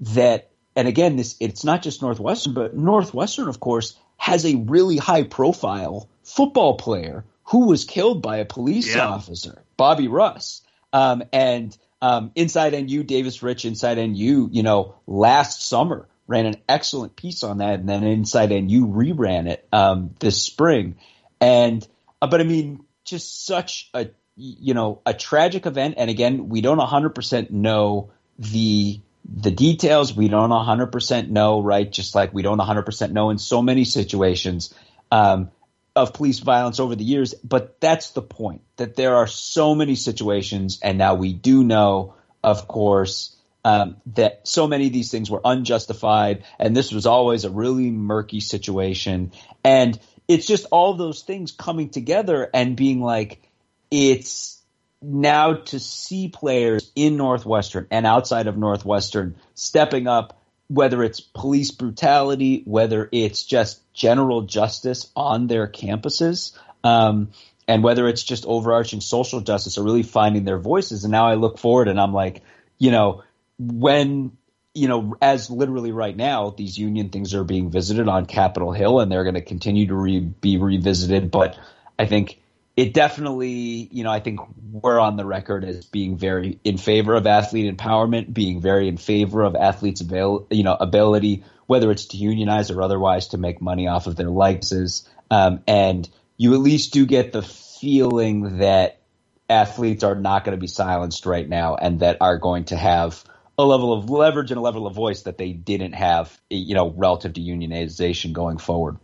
that, 0.00 0.50
and 0.76 0.86
again, 0.86 1.16
this 1.16 1.36
it's 1.40 1.64
not 1.64 1.82
just 1.82 2.02
Northwestern, 2.02 2.52
but 2.52 2.76
Northwestern, 2.76 3.48
of 3.48 3.58
course, 3.58 3.96
has 4.18 4.44
a 4.44 4.54
really 4.54 4.98
high 4.98 5.24
profile 5.24 6.08
football 6.22 6.76
player 6.76 7.24
who 7.44 7.66
was 7.66 7.84
killed 7.84 8.22
by 8.22 8.38
a 8.38 8.44
police 8.44 8.94
yeah. 8.94 9.08
officer, 9.08 9.62
Bobby 9.76 10.08
Russ, 10.08 10.62
um, 10.92 11.22
and 11.32 11.76
um, 12.02 12.30
Inside 12.34 12.72
NU, 12.72 13.02
Davis 13.02 13.42
Rich, 13.42 13.64
Inside 13.64 13.96
NU, 13.96 14.48
you 14.52 14.62
know, 14.62 14.96
last 15.06 15.66
summer 15.66 16.08
ran 16.26 16.46
an 16.46 16.56
excellent 16.68 17.16
piece 17.16 17.42
on 17.42 17.58
that, 17.58 17.80
and 17.80 17.88
then 17.88 18.04
Inside 18.04 18.50
NU 18.50 18.86
reran 18.86 19.48
it 19.48 19.66
um, 19.72 20.14
this 20.20 20.42
spring, 20.42 20.96
and 21.40 21.86
uh, 22.20 22.26
but 22.26 22.40
I 22.40 22.44
mean, 22.44 22.84
just 23.04 23.46
such 23.46 23.88
a 23.94 24.08
you 24.36 24.74
know 24.74 25.00
a 25.06 25.14
tragic 25.14 25.64
event. 25.64 25.94
And 25.96 26.10
again, 26.10 26.48
we 26.48 26.60
don't 26.60 26.78
100% 26.78 27.50
know 27.50 28.10
the 28.38 29.00
the 29.28 29.50
details. 29.50 30.14
We 30.14 30.28
don't 30.28 30.50
100% 30.50 31.28
know, 31.28 31.60
right? 31.60 31.90
Just 31.90 32.14
like 32.14 32.32
we 32.32 32.42
don't 32.42 32.58
100% 32.58 33.12
know 33.12 33.30
in 33.30 33.38
so 33.38 33.62
many 33.62 33.84
situations 33.84 34.74
um, 35.10 35.50
of 35.94 36.12
police 36.12 36.38
violence 36.38 36.80
over 36.80 36.94
the 36.94 37.04
years. 37.04 37.34
But 37.34 37.80
that's 37.80 38.10
the 38.10 38.22
point 38.22 38.62
that 38.76 38.96
there 38.96 39.16
are 39.16 39.26
so 39.26 39.74
many 39.74 39.94
situations, 39.94 40.78
and 40.82 40.98
now 40.98 41.14
we 41.14 41.32
do 41.32 41.64
know, 41.64 42.14
of 42.42 42.68
course. 42.68 43.32
Um, 43.64 43.96
that 44.14 44.46
so 44.46 44.68
many 44.68 44.86
of 44.86 44.92
these 44.92 45.10
things 45.10 45.28
were 45.28 45.40
unjustified, 45.44 46.44
and 46.56 46.76
this 46.76 46.92
was 46.92 47.04
always 47.04 47.44
a 47.44 47.50
really 47.50 47.90
murky 47.90 48.38
situation. 48.38 49.32
And 49.64 49.98
it's 50.28 50.46
just 50.46 50.66
all 50.70 50.94
those 50.94 51.22
things 51.22 51.50
coming 51.50 51.88
together 51.88 52.48
and 52.54 52.76
being 52.76 53.00
like, 53.00 53.42
it's 53.90 54.62
now 55.02 55.54
to 55.54 55.78
see 55.78 56.28
players 56.28 56.90
in 56.94 57.16
Northwestern 57.16 57.86
and 57.90 58.06
outside 58.06 58.46
of 58.46 58.56
Northwestern 58.56 59.36
stepping 59.54 60.06
up, 60.06 60.40
whether 60.68 61.02
it's 61.02 61.20
police 61.20 61.70
brutality, 61.70 62.62
whether 62.64 63.08
it's 63.12 63.44
just 63.44 63.80
general 63.92 64.42
justice 64.42 65.10
on 65.14 65.46
their 65.46 65.68
campuses, 65.68 66.56
um, 66.82 67.30
and 67.68 67.82
whether 67.82 68.08
it's 68.08 68.22
just 68.22 68.46
overarching 68.46 69.00
social 69.00 69.40
justice 69.40 69.78
or 69.78 69.84
really 69.84 70.02
finding 70.02 70.44
their 70.44 70.58
voices. 70.58 71.04
And 71.04 71.12
now 71.12 71.26
I 71.26 71.34
look 71.34 71.58
forward 71.58 71.88
and 71.88 72.00
I'm 72.00 72.12
like, 72.12 72.42
you 72.78 72.90
know, 72.90 73.22
when 73.58 74.32
you 74.76 74.88
know, 74.88 75.16
as 75.22 75.48
literally 75.48 75.90
right 75.90 76.14
now, 76.14 76.50
these 76.50 76.76
union 76.76 77.08
things 77.08 77.32
are 77.32 77.44
being 77.44 77.70
visited 77.70 78.08
on 78.08 78.26
Capitol 78.26 78.72
Hill, 78.72 79.00
and 79.00 79.10
they're 79.10 79.24
going 79.24 79.34
to 79.34 79.40
continue 79.40 79.86
to 79.86 79.94
re- 79.94 80.20
be 80.20 80.58
revisited. 80.58 81.30
But 81.30 81.58
I 81.98 82.04
think 82.04 82.42
it 82.76 82.92
definitely, 82.92 83.88
you 83.90 84.04
know, 84.04 84.10
I 84.10 84.20
think 84.20 84.40
we're 84.70 85.00
on 85.00 85.16
the 85.16 85.24
record 85.24 85.64
as 85.64 85.86
being 85.86 86.18
very 86.18 86.60
in 86.62 86.76
favor 86.76 87.14
of 87.14 87.26
athlete 87.26 87.74
empowerment, 87.74 88.32
being 88.32 88.60
very 88.60 88.86
in 88.86 88.98
favor 88.98 89.42
of 89.42 89.56
athletes' 89.56 90.02
avail, 90.02 90.46
you 90.50 90.62
know, 90.62 90.76
ability, 90.78 91.44
whether 91.66 91.90
it's 91.90 92.06
to 92.06 92.18
unionize 92.18 92.70
or 92.70 92.82
otherwise, 92.82 93.28
to 93.28 93.38
make 93.38 93.62
money 93.62 93.88
off 93.88 94.06
of 94.06 94.16
their 94.16 94.28
likeness. 94.28 95.08
Um, 95.30 95.62
and 95.66 96.08
you 96.36 96.52
at 96.52 96.60
least 96.60 96.92
do 96.92 97.06
get 97.06 97.32
the 97.32 97.42
feeling 97.42 98.58
that 98.58 99.00
athletes 99.48 100.04
are 100.04 100.14
not 100.14 100.44
going 100.44 100.56
to 100.56 100.60
be 100.60 100.66
silenced 100.66 101.24
right 101.24 101.48
now, 101.48 101.76
and 101.76 102.00
that 102.00 102.18
are 102.20 102.36
going 102.36 102.64
to 102.66 102.76
have 102.76 103.24
a 103.58 103.64
level 103.64 103.94
of 103.94 104.10
leverage 104.10 104.50
and 104.50 104.58
a 104.58 104.60
level 104.60 104.86
of 104.86 104.94
voice 104.94 105.22
that 105.22 105.38
they 105.38 105.52
didn't 105.52 105.94
have, 105.94 106.38
you 106.50 106.74
know, 106.74 106.90
relative 106.90 107.32
to 107.32 107.40
unionization 107.40 108.34
going 108.34 108.58
forward. 108.58 108.98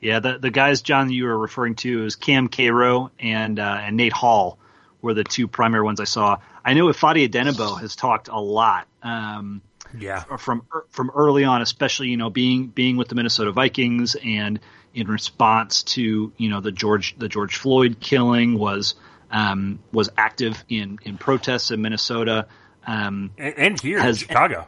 Yeah, 0.00 0.20
the 0.20 0.38
the 0.38 0.50
guys, 0.50 0.82
John, 0.82 1.10
you 1.10 1.24
were 1.24 1.38
referring 1.38 1.74
to 1.76 2.04
is 2.04 2.16
Cam 2.16 2.48
Cairo 2.48 3.10
and 3.18 3.58
uh, 3.58 3.78
and 3.82 3.96
Nate 3.96 4.12
Hall 4.12 4.58
were 5.02 5.14
the 5.14 5.24
two 5.24 5.48
primary 5.48 5.82
ones 5.82 6.00
I 6.00 6.04
saw. 6.04 6.38
I 6.64 6.74
know 6.74 6.86
Ifeadi 6.86 7.28
Odenigbo 7.28 7.80
has 7.80 7.96
talked 7.96 8.28
a 8.28 8.40
lot. 8.40 8.86
Um, 9.02 9.62
yeah, 9.98 10.22
from 10.36 10.62
from 10.90 11.10
early 11.14 11.44
on, 11.44 11.62
especially 11.62 12.08
you 12.08 12.16
know 12.16 12.30
being 12.30 12.68
being 12.68 12.96
with 12.96 13.08
the 13.08 13.14
Minnesota 13.14 13.52
Vikings 13.52 14.16
and 14.22 14.60
in 14.94 15.08
response 15.08 15.82
to 15.82 16.32
you 16.36 16.48
know 16.48 16.60
the 16.60 16.72
George 16.72 17.16
the 17.18 17.28
George 17.28 17.56
Floyd 17.56 17.98
killing 18.00 18.58
was 18.58 18.94
um, 19.30 19.78
was 19.92 20.10
active 20.16 20.62
in 20.68 20.98
in 21.02 21.18
protests 21.18 21.70
in 21.70 21.82
Minnesota 21.82 22.46
um, 22.88 23.30
and, 23.36 23.54
and, 23.58 23.80
here 23.80 24.00
has, 24.00 24.22
in 24.22 24.28
Chicago. 24.28 24.66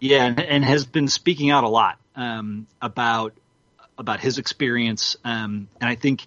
Yeah, 0.00 0.24
and, 0.24 0.40
and, 0.40 0.64
has 0.64 0.86
been 0.86 1.08
speaking 1.08 1.50
out 1.50 1.64
a 1.64 1.68
lot 1.68 1.98
um, 2.16 2.66
about 2.80 3.34
about 3.98 4.20
his 4.20 4.38
experience, 4.38 5.16
um, 5.24 5.68
and 5.80 5.88
I 5.88 5.94
think 5.94 6.26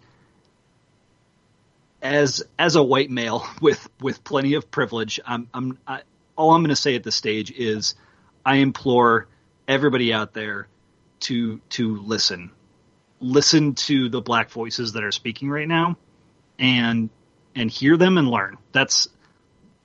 as 2.01 2.43
as 2.57 2.75
a 2.75 2.83
white 2.83 3.09
male 3.09 3.45
with 3.61 3.87
with 3.99 4.23
plenty 4.23 4.53
of 4.53 4.69
privilege, 4.71 5.19
I'm, 5.25 5.47
I'm 5.53 5.77
I, 5.87 6.01
all 6.35 6.53
I'm 6.53 6.61
going 6.61 6.69
to 6.69 6.75
say 6.75 6.95
at 6.95 7.03
this 7.03 7.15
stage 7.15 7.51
is 7.51 7.95
I 8.45 8.55
implore 8.57 9.27
everybody 9.67 10.13
out 10.13 10.33
there 10.33 10.67
to 11.21 11.59
to 11.69 11.97
listen, 11.97 12.51
listen 13.19 13.75
to 13.75 14.09
the 14.09 14.21
black 14.21 14.49
voices 14.49 14.93
that 14.93 15.03
are 15.03 15.11
speaking 15.11 15.49
right 15.49 15.67
now, 15.67 15.97
and 16.59 17.09
and 17.55 17.69
hear 17.71 17.97
them 17.97 18.17
and 18.17 18.29
learn. 18.29 18.57
That's 18.71 19.07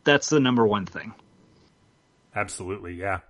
that's 0.05 0.29
the 0.29 0.41
number 0.41 0.67
one 0.67 0.87
thing. 0.87 1.15
Absolutely, 2.35 2.95
yeah. 2.95 3.21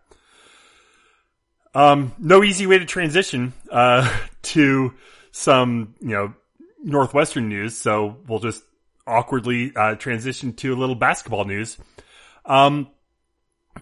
Um, 1.75 2.13
no 2.19 2.43
easy 2.43 2.67
way 2.67 2.79
to 2.79 2.85
transition 2.85 3.53
uh, 3.71 4.11
to 4.43 4.95
some, 5.31 5.95
you 6.01 6.11
know, 6.11 6.35
Northwestern 6.83 7.49
news. 7.49 7.77
So 7.77 8.19
we'll 8.27 8.41
just 8.41 8.63
awkwardly 9.07 9.73
uh, 9.75 9.95
transition 9.97 10.53
to 10.55 10.75
a 10.75 10.77
little 10.77 10.95
basketball 10.95 11.45
news. 11.45 11.79
Um, 12.45 12.89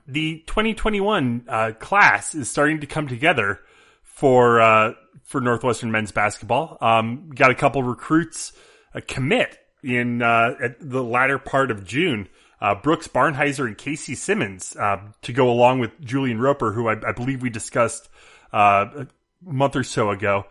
the 0.07 0.45
2021 0.47 1.45
uh, 1.49 1.73
class 1.79 2.35
is 2.35 2.51
starting 2.51 2.81
to 2.81 2.87
come 2.87 3.09
together 3.09 3.61
for 4.03 4.61
uh, 4.61 4.93
for 5.25 5.41
Northwestern 5.41 5.91
men's 5.91 6.13
basketball. 6.13 6.79
Um, 6.81 7.31
got 7.35 7.51
a 7.51 7.55
couple 7.55 7.83
recruits 7.83 8.53
uh, 8.95 9.01
commit 9.07 9.59
in 9.83 10.23
uh, 10.23 10.55
at 10.63 10.77
the 10.81 11.03
latter 11.03 11.39
part 11.39 11.71
of 11.71 11.85
June. 11.85 12.29
Uh, 12.61 12.75
Brooks 12.75 13.09
Barnhizer 13.09 13.67
and 13.67 13.79
Casey 13.79 14.15
Simmons 14.15 14.77
uh, 14.77 14.99
to 15.23 15.33
go 15.33 15.51
along 15.51 15.79
with 15.79 15.99
Julian 16.01 16.41
Roper, 16.41 16.73
who 16.73 16.89
I, 16.89 16.97
I 17.07 17.13
believe 17.13 17.41
we 17.43 17.51
discussed 17.51 18.09
uh, 18.53 18.87
a 18.95 19.07
month 19.43 19.77
or 19.77 19.85
so 19.85 20.11
ago. 20.11 20.45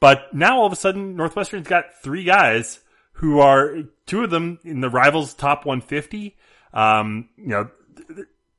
But 0.00 0.34
now 0.34 0.58
all 0.58 0.66
of 0.66 0.72
a 0.72 0.76
sudden, 0.76 1.16
Northwestern's 1.16 1.68
got 1.68 2.02
three 2.02 2.24
guys 2.24 2.80
who 3.14 3.40
are 3.40 3.84
two 4.06 4.24
of 4.24 4.30
them 4.30 4.58
in 4.64 4.80
the 4.80 4.90
Rivals 4.90 5.34
top 5.34 5.64
150. 5.64 6.36
Um, 6.72 7.28
you 7.36 7.48
know, 7.48 7.70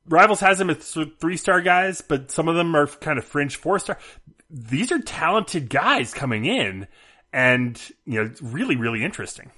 Rivals 0.08 0.40
has 0.40 0.58
them 0.58 0.70
as 0.70 0.96
three 1.20 1.36
star 1.36 1.60
guys, 1.60 2.00
but 2.00 2.30
some 2.30 2.48
of 2.48 2.56
them 2.56 2.74
are 2.74 2.86
kind 2.86 3.18
of 3.18 3.24
fringe 3.24 3.56
four 3.56 3.78
star. 3.78 3.98
These 4.50 4.92
are 4.92 4.98
talented 5.00 5.68
guys 5.68 6.14
coming 6.14 6.46
in, 6.46 6.86
and 7.32 7.80
you 8.04 8.22
know, 8.22 8.30
really, 8.40 8.76
really 8.76 9.04
interesting. 9.04 9.50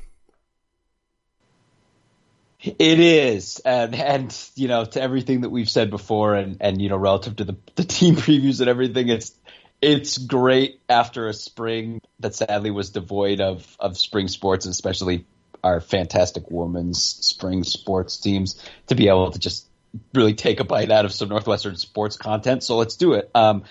It 2.60 2.98
is, 2.98 3.60
and 3.60 3.94
and 3.94 4.50
you 4.56 4.66
know, 4.66 4.84
to 4.84 5.00
everything 5.00 5.42
that 5.42 5.50
we've 5.50 5.70
said 5.70 5.90
before, 5.90 6.34
and 6.34 6.56
and 6.60 6.82
you 6.82 6.88
know, 6.88 6.96
relative 6.96 7.36
to 7.36 7.44
the 7.44 7.56
the 7.76 7.84
team 7.84 8.16
previews 8.16 8.60
and 8.60 8.68
everything, 8.68 9.08
it's 9.08 9.32
it's 9.80 10.18
great 10.18 10.80
after 10.88 11.28
a 11.28 11.34
spring 11.34 12.00
that 12.18 12.34
sadly 12.34 12.72
was 12.72 12.90
devoid 12.90 13.40
of 13.40 13.76
of 13.78 13.96
spring 13.96 14.26
sports, 14.26 14.66
especially 14.66 15.24
our 15.62 15.80
fantastic 15.80 16.50
women's 16.50 17.00
spring 17.00 17.62
sports 17.62 18.16
teams, 18.16 18.60
to 18.88 18.96
be 18.96 19.08
able 19.08 19.30
to 19.30 19.38
just 19.38 19.68
really 20.12 20.34
take 20.34 20.58
a 20.58 20.64
bite 20.64 20.90
out 20.90 21.04
of 21.04 21.12
some 21.12 21.28
Northwestern 21.28 21.76
sports 21.76 22.16
content. 22.16 22.64
So 22.64 22.76
let's 22.76 22.96
do 22.96 23.12
it. 23.12 23.30
Um, 23.36 23.62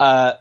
uh, 0.00 0.32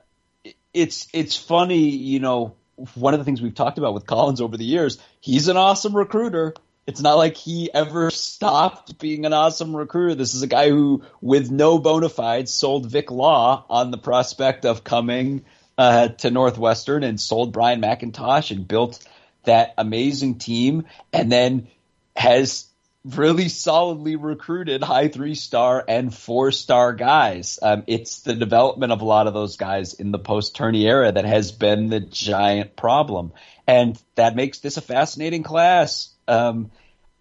it's 0.74 1.08
it's 1.14 1.36
funny, 1.36 1.90
you 1.90 2.20
know. 2.20 2.56
One 2.96 3.14
of 3.14 3.20
the 3.20 3.26
things 3.26 3.44
we've 3.44 3.54
talked 3.54 3.78
about 3.78 3.94
with 3.94 4.08
Collins 4.08 4.42
over 4.42 4.58
the 4.58 4.66
years, 4.66 4.98
he's 5.20 5.50
an 5.50 5.58
awesome 5.58 5.96
recruiter 5.96 6.56
it's 6.88 7.02
not 7.02 7.18
like 7.18 7.38
he 7.38 7.72
ever 7.74 8.10
stopped 8.10 8.98
being 8.98 9.26
an 9.26 9.34
awesome 9.34 9.76
recruiter. 9.76 10.16
This 10.16 10.34
is 10.34 10.42
a 10.42 10.48
guy 10.48 10.70
who, 10.70 11.04
with 11.22 11.52
no 11.52 11.78
bona 11.78 12.10
fides, 12.10 12.54
sold 12.54 12.88
Vic 12.88 13.12
Law 13.12 13.66
on 13.70 13.92
the 13.92 13.98
prospect 13.98 14.66
of 14.66 14.84
coming 14.84 15.46
uh, 15.78 16.10
to 16.10 16.32
Northwestern 16.32 17.04
and 17.04 17.20
sold 17.20 17.54
Bryant 17.54 17.84
McIntosh 17.84 18.52
and 18.52 18.68
built 18.68 19.00
that 19.44 19.74
amazing 19.78 20.38
team 20.38 20.86
and 21.14 21.32
then 21.32 21.68
has 22.16 22.68
really 23.04 23.50
solidly 23.50 24.16
recruited 24.16 24.84
high 24.84 25.08
three 25.08 25.34
star 25.34 25.84
and 25.88 26.14
four 26.14 26.52
star 26.52 26.94
guys. 26.94 27.58
Um, 27.62 27.84
it's 27.88 28.22
the 28.22 28.36
development 28.36 28.92
of 28.92 29.02
a 29.02 29.06
lot 29.06 29.28
of 29.28 29.34
those 29.34 29.58
guys 29.58 29.94
in 29.96 30.12
the 30.12 30.20
post 30.20 30.56
tourney 30.56 30.86
era 30.86 31.12
that 31.12 31.26
has 31.26 31.52
been 31.52 31.90
the 31.90 32.00
giant 32.00 32.76
problem. 32.76 33.34
And 33.66 34.00
that 34.16 34.36
makes 34.36 34.60
this 34.60 34.78
a 34.78 34.82
fascinating 34.82 35.44
class. 35.44 36.11
Um, 36.28 36.72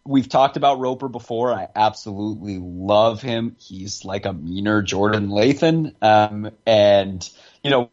we've 0.04 0.28
talked 0.28 0.56
about 0.56 0.78
Roper 0.78 1.08
before. 1.08 1.52
I 1.52 1.68
absolutely 1.74 2.58
love 2.58 3.22
him. 3.22 3.56
He's 3.58 4.04
like 4.04 4.26
a 4.26 4.32
meaner 4.32 4.82
Jordan 4.82 5.28
Lathan. 5.28 5.94
Um, 6.02 6.50
and, 6.66 7.28
you 7.62 7.70
know, 7.70 7.90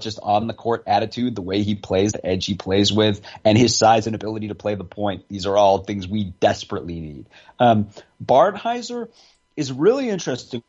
just 0.00 0.18
on 0.22 0.46
the 0.46 0.54
court 0.54 0.84
attitude, 0.86 1.34
the 1.34 1.42
way 1.42 1.62
he 1.62 1.74
plays, 1.74 2.12
the 2.12 2.24
edge 2.24 2.46
he 2.46 2.54
plays 2.54 2.92
with, 2.92 3.20
and 3.44 3.58
his 3.58 3.76
size 3.76 4.06
and 4.06 4.14
ability 4.14 4.48
to 4.48 4.54
play 4.54 4.74
the 4.74 4.84
point. 4.84 5.24
These 5.28 5.46
are 5.46 5.56
all 5.56 5.78
things 5.78 6.08
we 6.08 6.24
desperately 6.24 7.00
need. 7.00 7.26
Um, 7.58 7.88
Barnhizer 8.24 9.08
is 9.56 9.72
really 9.72 10.08
interesting. 10.08 10.62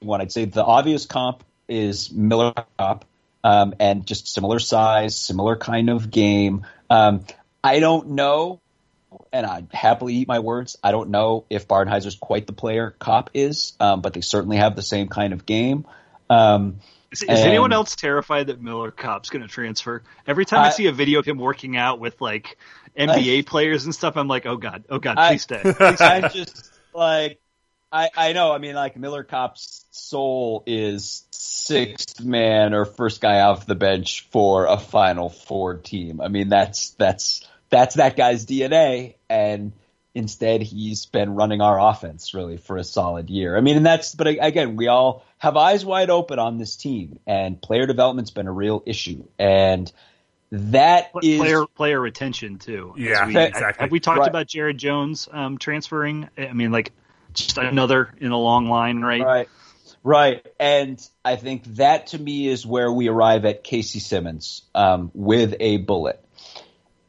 One, 0.00 0.20
I'd 0.20 0.32
say 0.32 0.44
the 0.44 0.64
obvious 0.64 1.06
comp 1.06 1.42
is 1.68 2.10
Miller 2.12 2.54
Kopp, 2.78 3.04
um, 3.44 3.74
and 3.80 4.06
just 4.06 4.28
similar 4.28 4.58
size, 4.58 5.16
similar 5.16 5.56
kind 5.56 5.90
of 5.90 6.10
game. 6.10 6.64
Um, 6.88 7.24
I 7.68 7.80
don't 7.80 8.10
know, 8.10 8.62
and 9.30 9.44
I'd 9.44 9.68
happily 9.72 10.14
eat 10.14 10.28
my 10.28 10.38
words. 10.38 10.78
I 10.82 10.90
don't 10.90 11.10
know 11.10 11.44
if 11.50 11.68
Barnhizer's 11.68 12.16
quite 12.16 12.46
the 12.46 12.54
player 12.54 12.96
Kopp 12.98 13.28
is, 13.34 13.74
um, 13.78 14.00
but 14.00 14.14
they 14.14 14.22
certainly 14.22 14.56
have 14.56 14.74
the 14.74 14.82
same 14.82 15.08
kind 15.08 15.34
of 15.34 15.44
game. 15.44 15.86
Um, 16.30 16.80
is, 17.12 17.22
is 17.22 17.28
and, 17.28 17.38
anyone 17.38 17.74
else 17.74 17.94
terrified 17.94 18.46
that 18.46 18.62
Miller 18.62 18.90
Kopp's 18.90 19.28
going 19.28 19.42
to 19.42 19.48
transfer? 19.48 20.02
Every 20.26 20.46
time 20.46 20.60
I, 20.60 20.68
I, 20.68 20.70
see 20.70 20.86
a 20.86 20.92
video 20.92 21.18
of 21.18 21.26
him 21.26 21.36
working 21.36 21.76
out 21.76 22.00
with 22.00 22.18
like 22.22 22.56
NBA 22.98 23.40
I, 23.40 23.42
players 23.42 23.84
and 23.84 23.94
stuff, 23.94 24.16
I'm 24.16 24.28
like, 24.28 24.46
oh 24.46 24.56
god, 24.56 24.84
oh 24.88 24.98
god, 24.98 25.16
please 25.28 25.42
stay. 25.42 25.60
Please 25.62 25.96
stay. 25.96 26.06
I'm 26.06 26.30
just 26.30 26.70
like, 26.94 27.38
I, 27.92 28.08
I 28.16 28.32
know. 28.32 28.50
I 28.50 28.58
mean, 28.58 28.74
like 28.74 28.96
Miller 28.96 29.24
Kopp's 29.24 29.84
soul 29.90 30.62
is 30.66 31.26
sixth 31.32 32.22
man 32.22 32.72
or 32.72 32.86
first 32.86 33.20
guy 33.20 33.40
off 33.40 33.66
the 33.66 33.74
bench 33.74 34.26
for 34.30 34.64
a 34.64 34.78
Final 34.78 35.28
Four 35.28 35.76
team. 35.76 36.22
I 36.22 36.28
mean, 36.28 36.48
that's 36.48 36.90
that's 36.92 37.46
that's 37.70 37.96
that 37.96 38.16
guy's 38.16 38.46
DNA, 38.46 39.14
and 39.28 39.72
instead 40.14 40.62
he's 40.62 41.06
been 41.06 41.34
running 41.34 41.60
our 41.60 41.78
offense 41.80 42.34
really 42.34 42.56
for 42.56 42.76
a 42.76 42.84
solid 42.84 43.30
year. 43.30 43.56
I 43.56 43.60
mean, 43.60 43.76
and 43.76 43.86
that's 43.86 44.14
but 44.14 44.26
again, 44.26 44.76
we 44.76 44.88
all 44.88 45.24
have 45.38 45.56
eyes 45.56 45.84
wide 45.84 46.10
open 46.10 46.38
on 46.38 46.58
this 46.58 46.76
team, 46.76 47.18
and 47.26 47.60
player 47.60 47.86
development's 47.86 48.30
been 48.30 48.46
a 48.46 48.52
real 48.52 48.82
issue, 48.86 49.24
and 49.38 49.90
that 50.50 51.10
is 51.22 51.38
player 51.38 51.66
player 51.66 52.00
retention 52.00 52.58
too. 52.58 52.94
Yeah, 52.96 53.26
we, 53.26 53.36
exactly. 53.36 53.82
Have 53.82 53.90
we 53.90 54.00
talked 54.00 54.20
right. 54.20 54.28
about 54.28 54.46
Jared 54.46 54.78
Jones 54.78 55.28
um, 55.30 55.58
transferring? 55.58 56.28
I 56.38 56.52
mean, 56.52 56.72
like 56.72 56.92
just 57.34 57.58
another 57.58 58.14
in 58.18 58.32
a 58.32 58.38
long 58.38 58.68
line, 58.68 59.00
right? 59.00 59.22
Right. 59.22 59.48
Right. 60.04 60.46
And 60.58 61.06
I 61.24 61.36
think 61.36 61.64
that 61.76 62.08
to 62.08 62.18
me 62.18 62.48
is 62.48 62.64
where 62.64 62.90
we 62.90 63.08
arrive 63.08 63.44
at 63.44 63.64
Casey 63.64 63.98
Simmons 63.98 64.62
um, 64.74 65.10
with 65.12 65.54
a 65.60 65.78
bullet. 65.78 66.24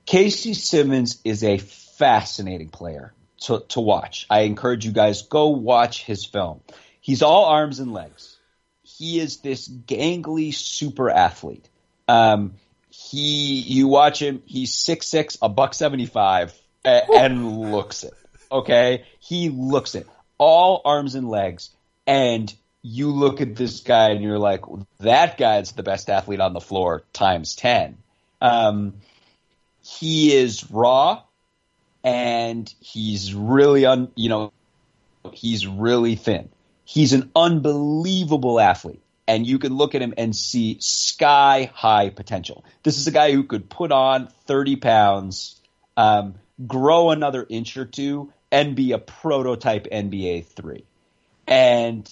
Casey 0.09 0.55
Simmons 0.55 1.21
is 1.23 1.43
a 1.43 1.59
fascinating 1.59 2.69
player 2.69 3.13
to, 3.41 3.63
to 3.67 3.79
watch. 3.79 4.25
I 4.27 4.39
encourage 4.39 4.83
you 4.83 4.91
guys 4.91 5.21
go 5.21 5.49
watch 5.49 6.03
his 6.03 6.25
film. 6.25 6.61
He's 6.99 7.21
all 7.21 7.45
arms 7.45 7.77
and 7.77 7.93
legs. 7.93 8.35
He 8.81 9.19
is 9.19 9.37
this 9.37 9.69
gangly 9.69 10.51
super 10.51 11.11
athlete. 11.11 11.69
Um, 12.07 12.55
he, 12.89 13.59
you 13.59 13.87
watch 13.87 14.19
him. 14.19 14.41
He's 14.47 14.73
six 14.73 15.05
six, 15.05 15.37
a 15.43 15.47
buck 15.47 15.75
seventy 15.75 16.07
five, 16.07 16.59
and 16.83 17.71
looks 17.71 18.03
it. 18.03 18.15
Okay, 18.51 19.05
he 19.19 19.49
looks 19.49 19.93
it. 19.93 20.07
All 20.39 20.81
arms 20.85 21.13
and 21.13 21.29
legs, 21.29 21.69
and 22.07 22.51
you 22.81 23.11
look 23.11 23.41
at 23.41 23.55
this 23.55 23.81
guy 23.81 24.09
and 24.09 24.23
you're 24.23 24.39
like, 24.39 24.61
that 25.01 25.37
guy's 25.37 25.73
the 25.73 25.83
best 25.83 26.09
athlete 26.09 26.39
on 26.39 26.53
the 26.53 26.61
floor 26.61 27.03
times 27.13 27.53
ten. 27.55 27.99
Um, 28.41 28.95
he 29.89 30.35
is 30.35 30.69
raw 30.69 31.23
and 32.03 32.73
he's 32.79 33.33
really 33.33 33.85
un, 33.85 34.11
you 34.15 34.29
know, 34.29 34.53
he's 35.33 35.65
really 35.65 36.15
thin. 36.15 36.49
He's 36.85 37.13
an 37.13 37.31
unbelievable 37.35 38.59
athlete 38.59 39.01
and 39.27 39.45
you 39.45 39.59
can 39.59 39.75
look 39.75 39.95
at 39.95 40.01
him 40.01 40.13
and 40.17 40.35
see 40.35 40.77
sky 40.79 41.71
high 41.73 42.09
potential. 42.09 42.63
This 42.83 42.97
is 42.97 43.07
a 43.07 43.11
guy 43.11 43.31
who 43.31 43.43
could 43.43 43.69
put 43.69 43.91
on 43.91 44.27
30 44.45 44.75
pounds, 44.77 45.59
um, 45.97 46.35
grow 46.65 47.09
another 47.09 47.45
inch 47.47 47.77
or 47.77 47.85
two 47.85 48.31
and 48.51 48.75
be 48.75 48.91
a 48.91 48.97
prototype 48.97 49.87
NBA 49.91 50.47
three. 50.47 50.85
And 51.47 52.11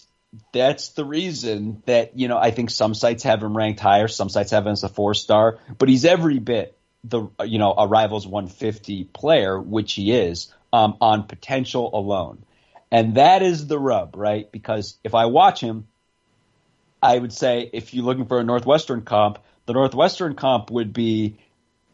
that's 0.52 0.90
the 0.90 1.06
reason 1.06 1.82
that, 1.86 2.18
you 2.18 2.28
know, 2.28 2.38
I 2.38 2.52
think 2.52 2.70
some 2.70 2.94
sites 2.94 3.24
have 3.24 3.42
him 3.42 3.56
ranked 3.56 3.80
higher, 3.80 4.08
some 4.08 4.30
sites 4.30 4.52
have 4.52 4.66
him 4.66 4.74
as 4.74 4.84
a 4.84 4.90
four 4.90 5.14
star, 5.14 5.60
but 5.78 5.90
he's 5.90 6.06
every 6.06 6.40
bit 6.40 6.77
the, 7.04 7.28
you 7.46 7.60
know, 7.60 7.74
a 7.74 7.88
Rivals 7.88 8.28
150 8.28 9.06
player, 9.06 9.60
which 9.60 9.94
he 9.94 10.12
is, 10.12 10.54
um, 10.74 10.98
on 11.02 11.24
potential 11.24 11.90
alone. 11.94 12.44
And 12.92 13.16
that 13.16 13.42
is 13.42 13.68
the 13.68 13.80
rub, 13.80 14.16
right? 14.16 14.52
Because 14.52 14.98
if 15.04 15.14
I 15.14 15.26
watch 15.26 15.60
him, 15.60 15.88
I 17.02 17.18
would 17.18 17.34
say 17.34 17.70
if 17.74 17.94
you're 17.94 18.06
looking 18.06 18.26
for 18.26 18.40
a 18.40 18.44
Northwestern 18.44 19.02
comp, 19.02 19.40
the 19.66 19.74
Northwestern 19.74 20.36
comp 20.36 20.72
would 20.72 20.94
be 20.94 21.38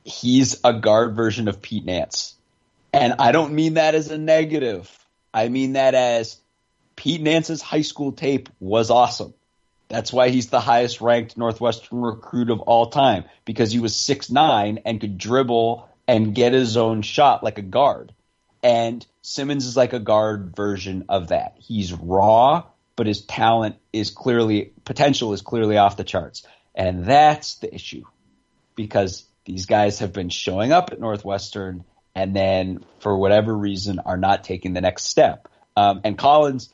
he's 0.03 0.59
a 0.63 0.73
guard 0.73 1.15
version 1.15 1.47
of 1.47 1.61
Pete 1.61 1.85
Nance. 1.85 2.35
And 2.91 3.15
I 3.19 3.31
don't 3.31 3.53
mean 3.53 3.75
that 3.75 3.95
as 3.95 4.11
a 4.11 4.17
negative. 4.17 4.89
I 5.33 5.49
mean 5.49 5.73
that 5.73 5.95
as 5.95 6.37
Pete 6.95 7.21
Nance's 7.21 7.61
high 7.61 7.81
school 7.81 8.11
tape 8.11 8.49
was 8.59 8.91
awesome. 8.91 9.33
That's 9.89 10.11
why 10.11 10.29
he's 10.29 10.47
the 10.47 10.59
highest 10.59 11.01
ranked 11.01 11.37
Northwestern 11.37 12.01
recruit 12.01 12.49
of 12.49 12.61
all 12.61 12.87
time 12.87 13.25
because 13.45 13.71
he 13.71 13.79
was 13.79 13.95
six 13.95 14.31
nine 14.31 14.79
and 14.85 14.99
could 14.99 15.17
dribble 15.17 15.89
and 16.07 16.33
get 16.33 16.53
his 16.53 16.77
own 16.77 17.01
shot 17.01 17.43
like 17.43 17.57
a 17.57 17.63
guard. 17.63 18.13
And 18.63 19.05
Simmons 19.21 19.65
is 19.65 19.77
like 19.77 19.93
a 19.93 19.99
guard 19.99 20.55
version 20.55 21.05
of 21.09 21.29
that. 21.29 21.55
He's 21.57 21.93
raw, 21.93 22.63
but 22.95 23.07
his 23.07 23.21
talent 23.21 23.75
is 23.91 24.09
clearly 24.09 24.73
potential 24.85 25.33
is 25.33 25.41
clearly 25.41 25.77
off 25.77 25.97
the 25.97 26.03
charts. 26.03 26.45
And 26.73 27.05
that's 27.05 27.55
the 27.55 27.73
issue 27.73 28.03
because 28.75 29.25
these 29.45 29.65
guys 29.65 29.99
have 29.99 30.13
been 30.13 30.29
showing 30.29 30.71
up 30.71 30.91
at 30.91 30.99
Northwestern 30.99 31.83
and 32.15 32.35
then 32.35 32.83
for 32.99 33.17
whatever 33.17 33.55
reason 33.55 33.99
are 33.99 34.17
not 34.17 34.43
taking 34.43 34.73
the 34.73 34.81
next 34.81 35.05
step. 35.05 35.47
Um, 35.75 36.01
and 36.03 36.17
Collins, 36.17 36.73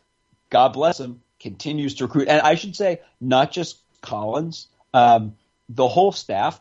God 0.49 0.73
bless 0.73 0.99
him, 0.99 1.21
continues 1.39 1.95
to 1.95 2.05
recruit. 2.05 2.27
And 2.27 2.41
I 2.41 2.55
should 2.55 2.75
say, 2.75 3.01
not 3.19 3.51
just 3.51 3.79
Collins, 4.01 4.67
um, 4.93 5.35
the 5.67 5.87
whole 5.87 6.11
staff. 6.11 6.59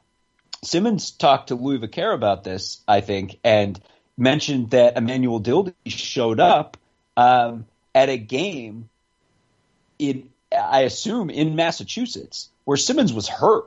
Simmons 0.63 1.13
talked 1.13 1.49
to 1.49 1.55
Louis 1.55 1.79
Vaquer 1.79 2.13
about 2.13 2.43
this, 2.43 2.81
I 2.87 3.01
think, 3.01 3.39
and 3.45 3.81
mentioned 4.17 4.71
that 4.71 4.97
Emmanuel 4.97 5.41
Dildy 5.41 5.75
showed 5.87 6.41
up 6.41 6.77
um, 7.17 7.67
at 7.95 8.09
a 8.09 8.19
game 8.19 8.89
in, 9.99 10.31
I 10.53 10.81
assume, 10.81 11.31
in 11.31 11.55
Massachusetts 11.55 12.49
where 12.65 12.77
Simmons 12.77 13.13
was 13.13 13.29
hurt 13.29 13.67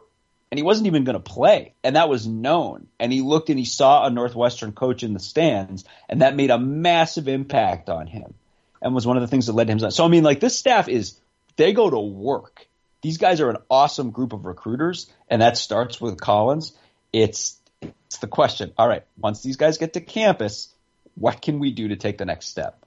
and 0.52 0.60
he 0.60 0.63
wasn't 0.63 0.88
even 0.88 1.06
going 1.06 1.15
to 1.15 1.19
play, 1.19 1.74
and 1.82 1.95
that 1.95 2.10
was 2.10 2.28
known. 2.28 2.88
And 3.00 3.12
he 3.12 3.21
looked 3.21 3.50
and 3.50 3.58
he 3.58 3.63
saw 3.63 4.06
a 4.06 4.10
Northwestern 4.10 4.74
coach 4.74 5.02
in 5.02 5.13
the 5.13 5.19
stands, 5.19 5.86
and 6.10 6.21
that 6.21 6.36
made 6.36 6.52
a 6.52 6.60
massive 6.60 7.30
impact 7.30 7.89
on 7.89 8.06
him, 8.06 8.34
and 8.82 8.94
was 8.96 9.06
one 9.06 9.17
of 9.17 9.22
the 9.22 9.28
things 9.28 9.48
that 9.48 9.54
led 9.54 9.70
him. 9.70 9.80
So 9.91 10.06
I 10.06 10.08
mean, 10.08 10.24
like 10.24 10.39
this 10.39 10.58
staff 10.58 10.89
is 10.89 11.20
they 11.56 11.74
go 11.74 11.89
to 11.89 12.00
work. 12.00 12.67
These 13.02 13.17
guys 13.17 13.41
are 13.41 13.50
an 13.50 13.58
awesome 13.70 14.12
group 14.12 14.34
of 14.34 14.46
recruiters, 14.46 15.12
and 15.28 15.41
that 15.41 15.58
starts 15.58 16.00
with 16.00 16.20
Collins. 16.20 16.74
It's 17.12 17.60
it's 17.82 18.17
the 18.17 18.28
question. 18.28 18.74
All 18.78 18.88
right, 18.88 19.04
once 19.17 19.41
these 19.41 19.58
guys 19.58 19.78
get 19.78 19.94
to 19.94 20.02
campus, 20.02 20.74
what 21.15 21.41
can 21.41 21.60
we 21.60 21.72
do 21.72 21.89
to 21.89 21.96
take 21.96 22.17
the 22.17 22.26
next 22.26 22.48
step? 22.48 22.86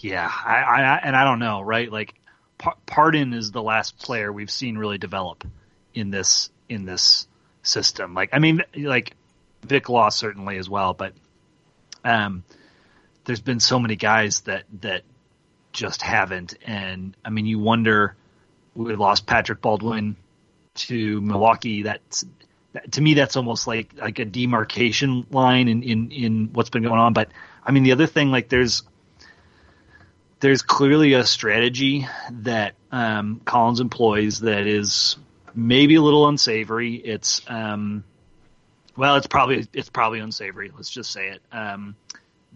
Yeah, 0.00 0.30
I, 0.30 0.54
I 0.54 1.00
and 1.02 1.16
I 1.16 1.24
don't 1.24 1.38
know, 1.38 1.60
right? 1.60 1.90
Like 1.90 2.14
Pardon 2.86 3.32
is 3.32 3.50
the 3.50 3.62
last 3.62 3.98
player 3.98 4.32
we've 4.32 4.50
seen 4.50 4.78
really 4.78 4.98
develop 4.98 5.44
in 5.94 6.10
this 6.10 6.50
in 6.68 6.84
this 6.84 7.26
system. 7.62 8.14
Like, 8.14 8.30
I 8.32 8.38
mean, 8.38 8.62
like 8.76 9.14
Vic 9.62 9.88
Law 9.88 10.08
certainly 10.08 10.56
as 10.56 10.68
well, 10.68 10.94
but 10.94 11.12
um, 12.04 12.44
there's 13.26 13.40
been 13.40 13.60
so 13.60 13.78
many 13.78 13.96
guys 13.96 14.40
that 14.42 14.64
that 14.80 15.02
just 15.72 16.00
haven't. 16.00 16.54
And 16.66 17.14
I 17.24 17.30
mean, 17.30 17.46
you 17.46 17.58
wonder. 17.58 18.16
We 18.74 18.94
lost 18.94 19.26
Patrick 19.26 19.60
Baldwin 19.60 20.16
to 20.74 21.20
Milwaukee. 21.20 21.82
That's 21.82 22.24
to 22.90 23.00
me, 23.00 23.14
that's 23.14 23.36
almost 23.36 23.66
like 23.66 23.94
like 23.96 24.18
a 24.18 24.24
demarcation 24.24 25.26
line 25.30 25.68
in 25.68 25.82
in 25.82 26.10
in 26.10 26.50
what's 26.52 26.70
been 26.70 26.82
going 26.82 26.98
on. 27.00 27.12
But 27.12 27.30
I 27.64 27.72
mean, 27.72 27.82
the 27.82 27.92
other 27.92 28.06
thing, 28.06 28.30
like, 28.30 28.48
there's 28.48 28.82
there's 30.40 30.62
clearly 30.62 31.14
a 31.14 31.24
strategy 31.24 32.06
that 32.30 32.74
um, 32.92 33.40
Collins 33.44 33.80
employs 33.80 34.40
that 34.40 34.66
is 34.66 35.16
maybe 35.54 35.94
a 35.94 36.02
little 36.02 36.28
unsavory. 36.28 36.94
It's 36.94 37.40
um, 37.48 38.04
well, 38.96 39.16
it's 39.16 39.26
probably 39.26 39.66
it's 39.72 39.90
probably 39.90 40.20
unsavory. 40.20 40.70
Let's 40.74 40.90
just 40.90 41.10
say 41.10 41.28
it. 41.28 41.42
Um, 41.50 41.96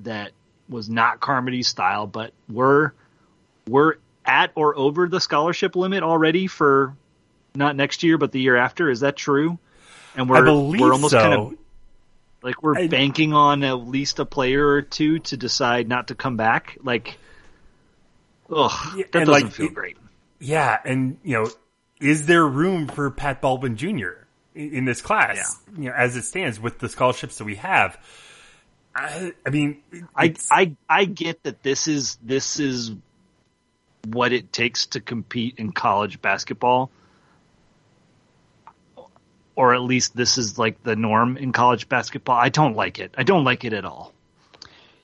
that 0.03 0.33
was 0.71 0.89
not 0.89 1.21
Carmody's 1.21 1.69
style, 1.69 2.07
but 2.07 2.33
we're 2.49 2.93
we're 3.69 3.97
at 4.25 4.53
or 4.55 4.77
over 4.77 5.09
the 5.09 5.21
scholarship 5.21 5.77
limit 5.77 6.03
already 6.03 6.47
for 6.47 6.97
not 7.55 7.77
next 7.77 8.03
year, 8.03 8.17
but 8.17 8.33
the 8.33 8.41
year 8.41 8.57
after. 8.57 8.89
Is 8.91 9.01
that 9.01 9.17
true? 9.17 9.59
And 10.17 10.29
we're 10.29 10.45
we're 10.45 10.93
almost 10.93 11.13
so. 11.13 11.21
kind 11.21 11.35
of 11.35 11.59
like 12.43 12.63
we're 12.63 12.79
I, 12.79 12.89
banking 12.89 13.33
on 13.33 13.63
at 13.65 13.87
least 13.87 14.19
a 14.19 14.25
player 14.25 14.67
or 14.67 14.83
two 14.83 15.19
to 15.21 15.37
decide 15.37 15.89
not 15.89 16.09
to 16.09 16.15
come 16.15 16.37
back. 16.37 16.79
Like 16.83 17.19
Ugh, 18.51 18.97
that 18.97 19.13
doesn't 19.13 19.29
like, 19.29 19.53
feel 19.53 19.69
great. 19.69 19.97
Yeah, 20.39 20.79
and 20.85 21.19
you 21.23 21.35
know, 21.35 21.51
is 22.01 22.27
there 22.27 22.47
room 22.47 22.89
for 22.89 23.11
Pat 23.11 23.41
Baldwin 23.41 23.77
Jr. 23.77 24.25
in, 24.55 24.73
in 24.73 24.85
this 24.85 25.03
class? 25.03 25.59
Yeah. 25.73 25.79
You 25.79 25.89
know, 25.91 25.95
as 25.97 26.17
it 26.17 26.23
stands 26.23 26.59
with 26.59 26.79
the 26.79 26.89
scholarships 26.89 27.39
that 27.39 27.45
we 27.45 27.57
have. 27.57 27.99
I, 29.01 29.33
I 29.47 29.51
mean, 29.51 29.79
I, 30.15 30.35
I 30.51 30.77
I 30.87 31.05
get 31.07 31.43
that 31.45 31.63
this 31.63 31.89
is 31.89 32.19
this 32.23 32.61
is 32.61 32.93
what 34.07 34.33
it 34.33 34.53
takes 34.53 34.87
to 34.89 35.01
compete 35.01 35.55
in 35.57 35.73
college 35.73 36.21
basketball, 36.21 36.91
or 39.57 39.75
at 39.75 39.81
least 39.81 40.15
this 40.15 40.37
is 40.37 40.59
like 40.59 40.83
the 40.83 40.97
norm 40.97 41.39
in 41.39 41.53
college 41.53 41.89
basketball. 41.89 42.37
I 42.37 42.51
don't 42.51 42.77
like 42.77 42.99
it. 42.99 43.15
I 43.17 43.23
don't 43.23 43.45
like 43.45 43.65
it 43.65 43.73
at 43.73 43.87
all. 43.87 44.13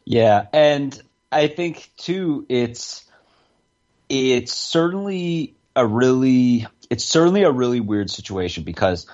Yeah, 0.04 0.46
and 0.52 1.02
I 1.32 1.48
think 1.48 1.90
too, 1.96 2.44
it's 2.50 3.02
it's 4.10 4.52
certainly 4.52 5.54
a 5.74 5.86
really 5.86 6.66
it's 6.90 7.04
certainly 7.06 7.44
a 7.44 7.50
really 7.50 7.80
weird 7.80 8.10
situation 8.10 8.62
because 8.62 9.06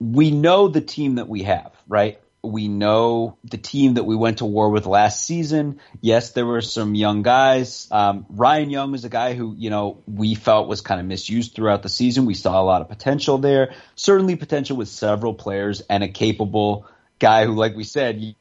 we 0.00 0.30
know 0.30 0.68
the 0.68 0.80
team 0.80 1.16
that 1.16 1.28
we 1.28 1.42
have, 1.42 1.72
right? 1.86 2.18
We 2.42 2.66
know 2.66 3.36
the 3.44 3.56
team 3.56 3.94
that 3.94 4.04
we 4.04 4.16
went 4.16 4.38
to 4.38 4.44
war 4.44 4.70
with 4.70 4.86
last 4.86 5.24
season. 5.24 5.80
Yes, 6.00 6.32
there 6.32 6.44
were 6.44 6.60
some 6.60 6.96
young 6.96 7.22
guys. 7.22 7.86
Um, 7.90 8.26
Ryan 8.28 8.70
Young 8.70 8.92
was 8.92 9.04
a 9.04 9.08
guy 9.08 9.34
who, 9.34 9.54
you 9.56 9.70
know, 9.70 9.98
we 10.08 10.34
felt 10.34 10.66
was 10.66 10.80
kind 10.80 11.00
of 11.00 11.06
misused 11.06 11.54
throughout 11.54 11.82
the 11.82 11.88
season. 11.88 12.26
We 12.26 12.34
saw 12.34 12.60
a 12.60 12.64
lot 12.64 12.82
of 12.82 12.88
potential 12.88 13.38
there. 13.38 13.74
Certainly 13.94 14.36
potential 14.36 14.76
with 14.76 14.88
several 14.88 15.34
players 15.34 15.82
and 15.82 16.02
a 16.02 16.08
capable 16.08 16.86
guy 17.20 17.46
who, 17.46 17.54
like 17.54 17.76
we 17.76 17.84
said, 17.84 18.20
you, 18.20 18.34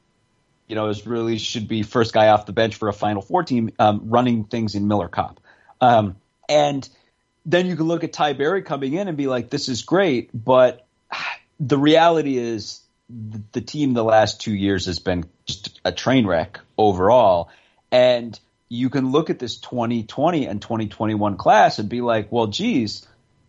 know, 0.76 0.90
is 0.90 1.06
really 1.06 1.38
should 1.38 1.68
be 1.68 1.84
first 1.84 2.12
guy 2.12 2.30
off 2.30 2.48
the 2.48 2.54
bench 2.54 2.76
for 2.76 2.88
a 2.90 2.94
Final 2.94 3.22
Four 3.22 3.44
team, 3.44 3.72
um, 3.78 4.10
running 4.10 4.46
things 4.46 4.74
in 4.74 4.88
Miller 4.88 5.10
Kopp. 5.10 5.40
Um, 5.80 6.16
and 6.50 6.88
then 7.46 7.68
you 7.68 7.76
can 7.76 7.88
look 7.88 8.04
at 8.04 8.14
Ty 8.14 8.34
Berry 8.34 8.62
coming 8.62 8.94
in 8.94 9.08
and 9.08 9.18
be 9.18 9.28
like, 9.28 9.50
this 9.50 9.70
is 9.70 9.84
great, 9.84 10.30
but 10.34 10.88
the 11.60 11.78
reality 11.78 12.38
is 12.38 12.82
the 13.52 13.62
team 13.62 13.94
the 13.94 14.04
last 14.04 14.42
two 14.42 14.54
years 14.54 14.86
has 14.86 15.00
been 15.00 15.26
just 15.46 15.80
a 15.84 15.92
train 15.92 16.26
wreck 16.26 16.60
overall. 16.78 17.50
And 17.92 18.40
you 18.70 18.90
can 18.90 19.12
look 19.12 19.30
at 19.30 19.40
this 19.40 19.58
2020 19.58 20.46
and 20.46 20.62
2021 20.62 21.38
class 21.38 21.80
and 21.80 21.90
be 21.90 22.02
like, 22.02 22.32
well, 22.32 22.48
geez, 22.48 23.06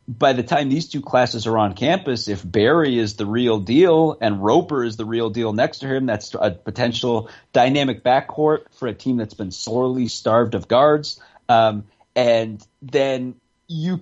by 0.08 0.32
the 0.32 0.42
time 0.42 0.68
these 0.68 0.88
two 0.88 1.00
classes 1.00 1.46
are 1.46 1.56
on 1.56 1.74
campus, 1.74 2.26
if 2.26 2.42
Berry 2.44 2.98
is 2.98 3.14
the 3.14 3.26
real 3.26 3.60
deal 3.60 4.16
and 4.20 4.42
Roper 4.42 4.84
is 4.84 4.96
the 4.96 5.04
real 5.04 5.30
deal 5.30 5.52
next 5.52 5.78
to 5.78 5.86
him, 5.86 6.06
that's 6.06 6.34
a 6.34 6.50
potential 6.50 7.30
dynamic 7.52 8.02
backcourt 8.02 8.64
for 8.78 8.88
a 8.88 8.94
team 8.94 9.16
that's 9.16 9.34
been 9.34 9.52
sorely 9.52 10.08
starved 10.08 10.54
of 10.54 10.66
guards. 10.66 11.20
Um, 11.48 11.84
and 12.16 12.66
then 12.82 13.36
you 13.68 14.00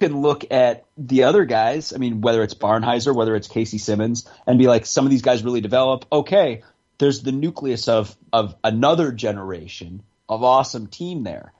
can 0.00 0.20
look 0.20 0.44
at 0.50 0.84
the 0.96 1.24
other 1.24 1.44
guys. 1.44 1.92
I 1.92 1.98
mean, 1.98 2.20
whether 2.20 2.42
it's 2.42 2.54
Barnhizer, 2.54 3.14
whether 3.14 3.34
it's 3.34 3.48
Casey 3.48 3.78
Simmons, 3.78 4.28
and 4.46 4.58
be 4.58 4.66
like, 4.66 4.86
some 4.86 5.04
of 5.04 5.10
these 5.10 5.22
guys 5.22 5.42
really 5.42 5.60
develop. 5.60 6.04
Okay, 6.12 6.62
there's 6.98 7.22
the 7.22 7.32
nucleus 7.32 7.88
of 7.88 8.16
of 8.32 8.54
another 8.62 9.12
generation 9.12 10.02
of 10.28 10.42
awesome 10.42 10.86
team 10.86 11.22
there. 11.22 11.52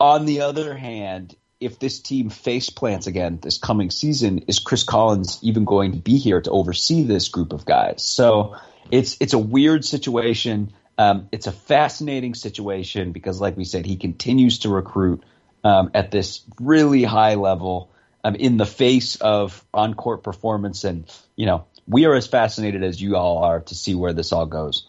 On 0.00 0.26
the 0.26 0.42
other 0.42 0.76
hand, 0.76 1.34
if 1.60 1.78
this 1.78 2.00
team 2.00 2.30
face 2.30 2.70
plants 2.70 3.06
again 3.06 3.38
this 3.42 3.58
coming 3.58 3.90
season, 3.90 4.44
is 4.46 4.58
Chris 4.58 4.84
Collins 4.84 5.40
even 5.42 5.64
going 5.64 5.92
to 5.92 5.98
be 5.98 6.18
here 6.18 6.40
to 6.40 6.50
oversee 6.50 7.02
this 7.02 7.28
group 7.28 7.52
of 7.52 7.64
guys? 7.64 8.04
So 8.04 8.56
it's 8.90 9.16
it's 9.20 9.32
a 9.32 9.38
weird 9.38 9.84
situation. 9.84 10.72
Um, 10.96 11.28
it's 11.30 11.46
a 11.46 11.52
fascinating 11.52 12.34
situation 12.34 13.12
because, 13.12 13.40
like 13.40 13.56
we 13.56 13.64
said, 13.64 13.86
he 13.86 13.96
continues 13.96 14.60
to 14.60 14.68
recruit 14.68 15.22
um, 15.64 15.90
at 15.94 16.10
this 16.10 16.42
really 16.60 17.02
high 17.02 17.34
level 17.34 17.90
um, 18.24 18.34
in 18.34 18.56
the 18.56 18.66
face 18.66 19.16
of 19.16 19.64
on 19.72 19.94
court 19.94 20.22
performance 20.22 20.84
and, 20.84 21.10
you 21.36 21.46
know, 21.46 21.64
we 21.86 22.04
are 22.04 22.14
as 22.14 22.26
fascinated 22.26 22.82
as 22.82 23.00
you 23.00 23.16
all 23.16 23.38
are 23.38 23.60
to 23.60 23.74
see 23.74 23.94
where 23.94 24.12
this 24.12 24.32
all 24.32 24.46
goes. 24.46 24.86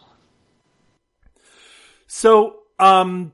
So, 2.08 2.58
um, 2.78 3.32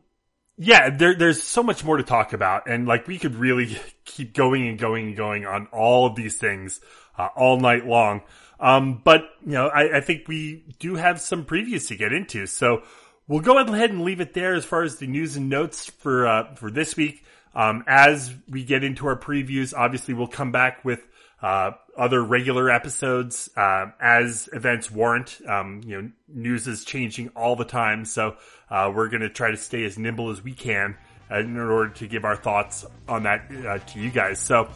yeah, 0.58 0.90
there, 0.90 1.16
there's 1.16 1.42
so 1.42 1.64
much 1.64 1.84
more 1.84 1.98
to 1.98 2.04
talk 2.04 2.34
about, 2.34 2.68
and 2.70 2.88
like 2.88 3.08
we 3.08 3.18
could 3.18 3.36
really 3.36 3.78
keep 4.06 4.34
going 4.34 4.68
and 4.68 4.78
going 4.78 5.08
and 5.08 5.18
going 5.18 5.46
on 5.46 5.68
all 5.68 6.06
of 6.06 6.16
these 6.16 6.38
things 6.38 6.80
uh, 7.18 7.30
all 7.36 7.60
night 7.60 7.86
long. 7.86 8.22
Um, 8.60 9.02
but 9.04 9.22
you 9.46 9.54
know, 9.54 9.68
I, 9.68 9.98
I 9.98 10.02
think 10.02 10.28
we 10.28 10.64
do 10.80 10.96
have 10.96 11.20
some 11.20 11.46
previews 11.46 11.90
to 11.90 11.96
get 11.98 12.14
into, 12.14 12.46
so 12.46 12.84
we'll 13.28 13.42
go 13.42 13.58
ahead 13.58 13.90
and 13.92 14.02
leave 14.04 14.22
it 14.22 14.34
there 14.34 14.54
as 14.54 14.66
far 14.66 14.84
as 14.84 14.98
the 14.98 15.08
news 15.08 15.36
and 15.36 15.50
notes 15.50 15.90
for 15.90 16.28
uh, 16.28 16.56
for 16.56 16.72
this 16.72 16.96
week. 16.96 17.24
Um, 17.54 17.86
as 17.88 18.34
we 18.50 18.66
get 18.66 18.84
into 18.84 19.08
our 19.08 19.18
previews, 19.18 19.74
obviously 19.76 20.14
we'll 20.14 20.28
come 20.28 20.52
back 20.52 20.84
with 20.84 21.08
uh, 21.42 21.72
other 21.98 22.22
regular 22.24 22.70
episodes 22.70 23.50
uh, 23.56 23.88
as 24.02 24.50
events 24.52 24.92
warrant. 24.92 25.40
Um, 25.48 25.82
you 25.86 26.02
know, 26.02 26.12
news 26.28 26.68
is 26.68 26.84
changing 26.84 27.30
all 27.30 27.56
the 27.56 27.66
time, 27.66 28.04
so 28.04 28.36
uh, 28.70 28.92
we're 28.94 29.08
going 29.08 29.22
to 29.22 29.30
try 29.30 29.52
to 29.52 29.58
stay 29.58 29.86
as 29.86 29.98
nimble 29.98 30.32
as 30.32 30.44
we 30.44 30.54
can 30.54 30.98
uh, 31.32 31.40
in 31.40 31.58
order 31.58 31.92
to 31.94 32.08
give 32.08 32.26
our 32.26 32.36
thoughts 32.36 32.86
on 33.08 33.24
that 33.24 33.50
uh, 33.66 33.78
to 33.78 34.00
you 34.00 34.12
guys. 34.12 34.40
So, 34.40 34.68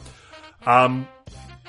um, 0.66 1.08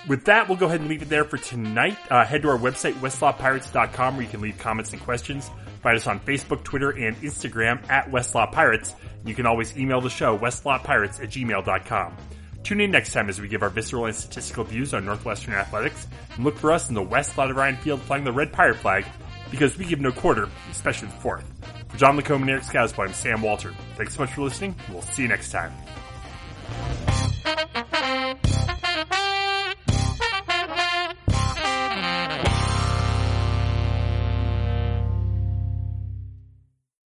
with 0.09 0.27
that, 0.27 0.49
we'll 0.49 0.59
go 0.59 0.67
ahead 0.67 0.81
and 0.81 0.89
leave 0.89 1.03
it 1.03 1.09
there 1.09 1.25
for 1.25 1.39
tonight. 1.39 1.97
Head 2.09 2.43
to 2.43 2.49
our 2.49 2.59
website, 2.59 2.95
westlotpirates.com, 2.95 4.17
where 4.17 4.25
you 4.25 4.31
can 4.31 4.41
leave 4.41 4.59
comments 4.59 4.93
and 4.93 5.03
questions. 5.03 5.51
Find 5.83 5.97
us 5.97 6.07
on 6.07 6.21
Facebook, 6.21 6.63
Twitter, 6.63 6.91
and 6.91 7.17
Instagram 7.17 7.89
at 7.91 8.11
West 8.11 8.35
Lot 8.35 8.53
Pirates. 8.53 8.95
You 9.25 9.35
can 9.35 9.47
always 9.47 9.77
email 9.77 10.01
the 10.01 10.11
show, 10.11 10.39
westlotpirates 10.39 11.23
at 11.23 11.31
gmail.com. 11.31 12.17
Tune 12.63 12.81
in 12.81 12.91
next 12.91 13.13
time 13.13 13.29
as 13.29 13.41
we 13.41 13.49
give 13.49 13.63
our 13.63 13.71
visceral 13.71 14.07
and 14.07 14.15
statistical 14.15 14.65
views 14.65 14.93
on 14.93 15.05
Northwestern 15.05 15.55
athletics, 15.55 16.07
and 16.35 16.45
look 16.45 16.59
for 16.59 16.73
us 16.73 16.89
in 16.89 16.95
the 16.95 17.03
west 17.03 17.39
lot 17.39 17.51
of 17.51 17.57
Ryan 17.57 17.77
Field 17.77 18.03
flying 18.03 18.25
the 18.25 18.33
red 18.33 18.53
pirate 18.53 18.77
flag, 18.77 19.07
because 19.51 19.77
we 19.79 19.87
give 19.87 20.01
no 20.01 20.13
quarter, 20.13 20.49
especially 20.71 21.09
the 21.09 21.15
fourth. 21.15 21.51
For 21.89 21.97
John 21.97 22.17
Lacombe 22.17 22.43
and 22.43 22.51
Eric 22.51 22.65
Scasbo, 22.65 23.07
I'm 23.07 23.15
Sam 23.15 23.41
Walter. 23.43 23.75
Thanks 23.97 24.15
so 24.15 24.21
much 24.23 24.33
for 24.35 24.43
listening, 24.43 24.77
we'll 24.91 25.03
see 25.03 25.23
you 25.23 25.29
next 25.29 25.51
time. 25.51 25.73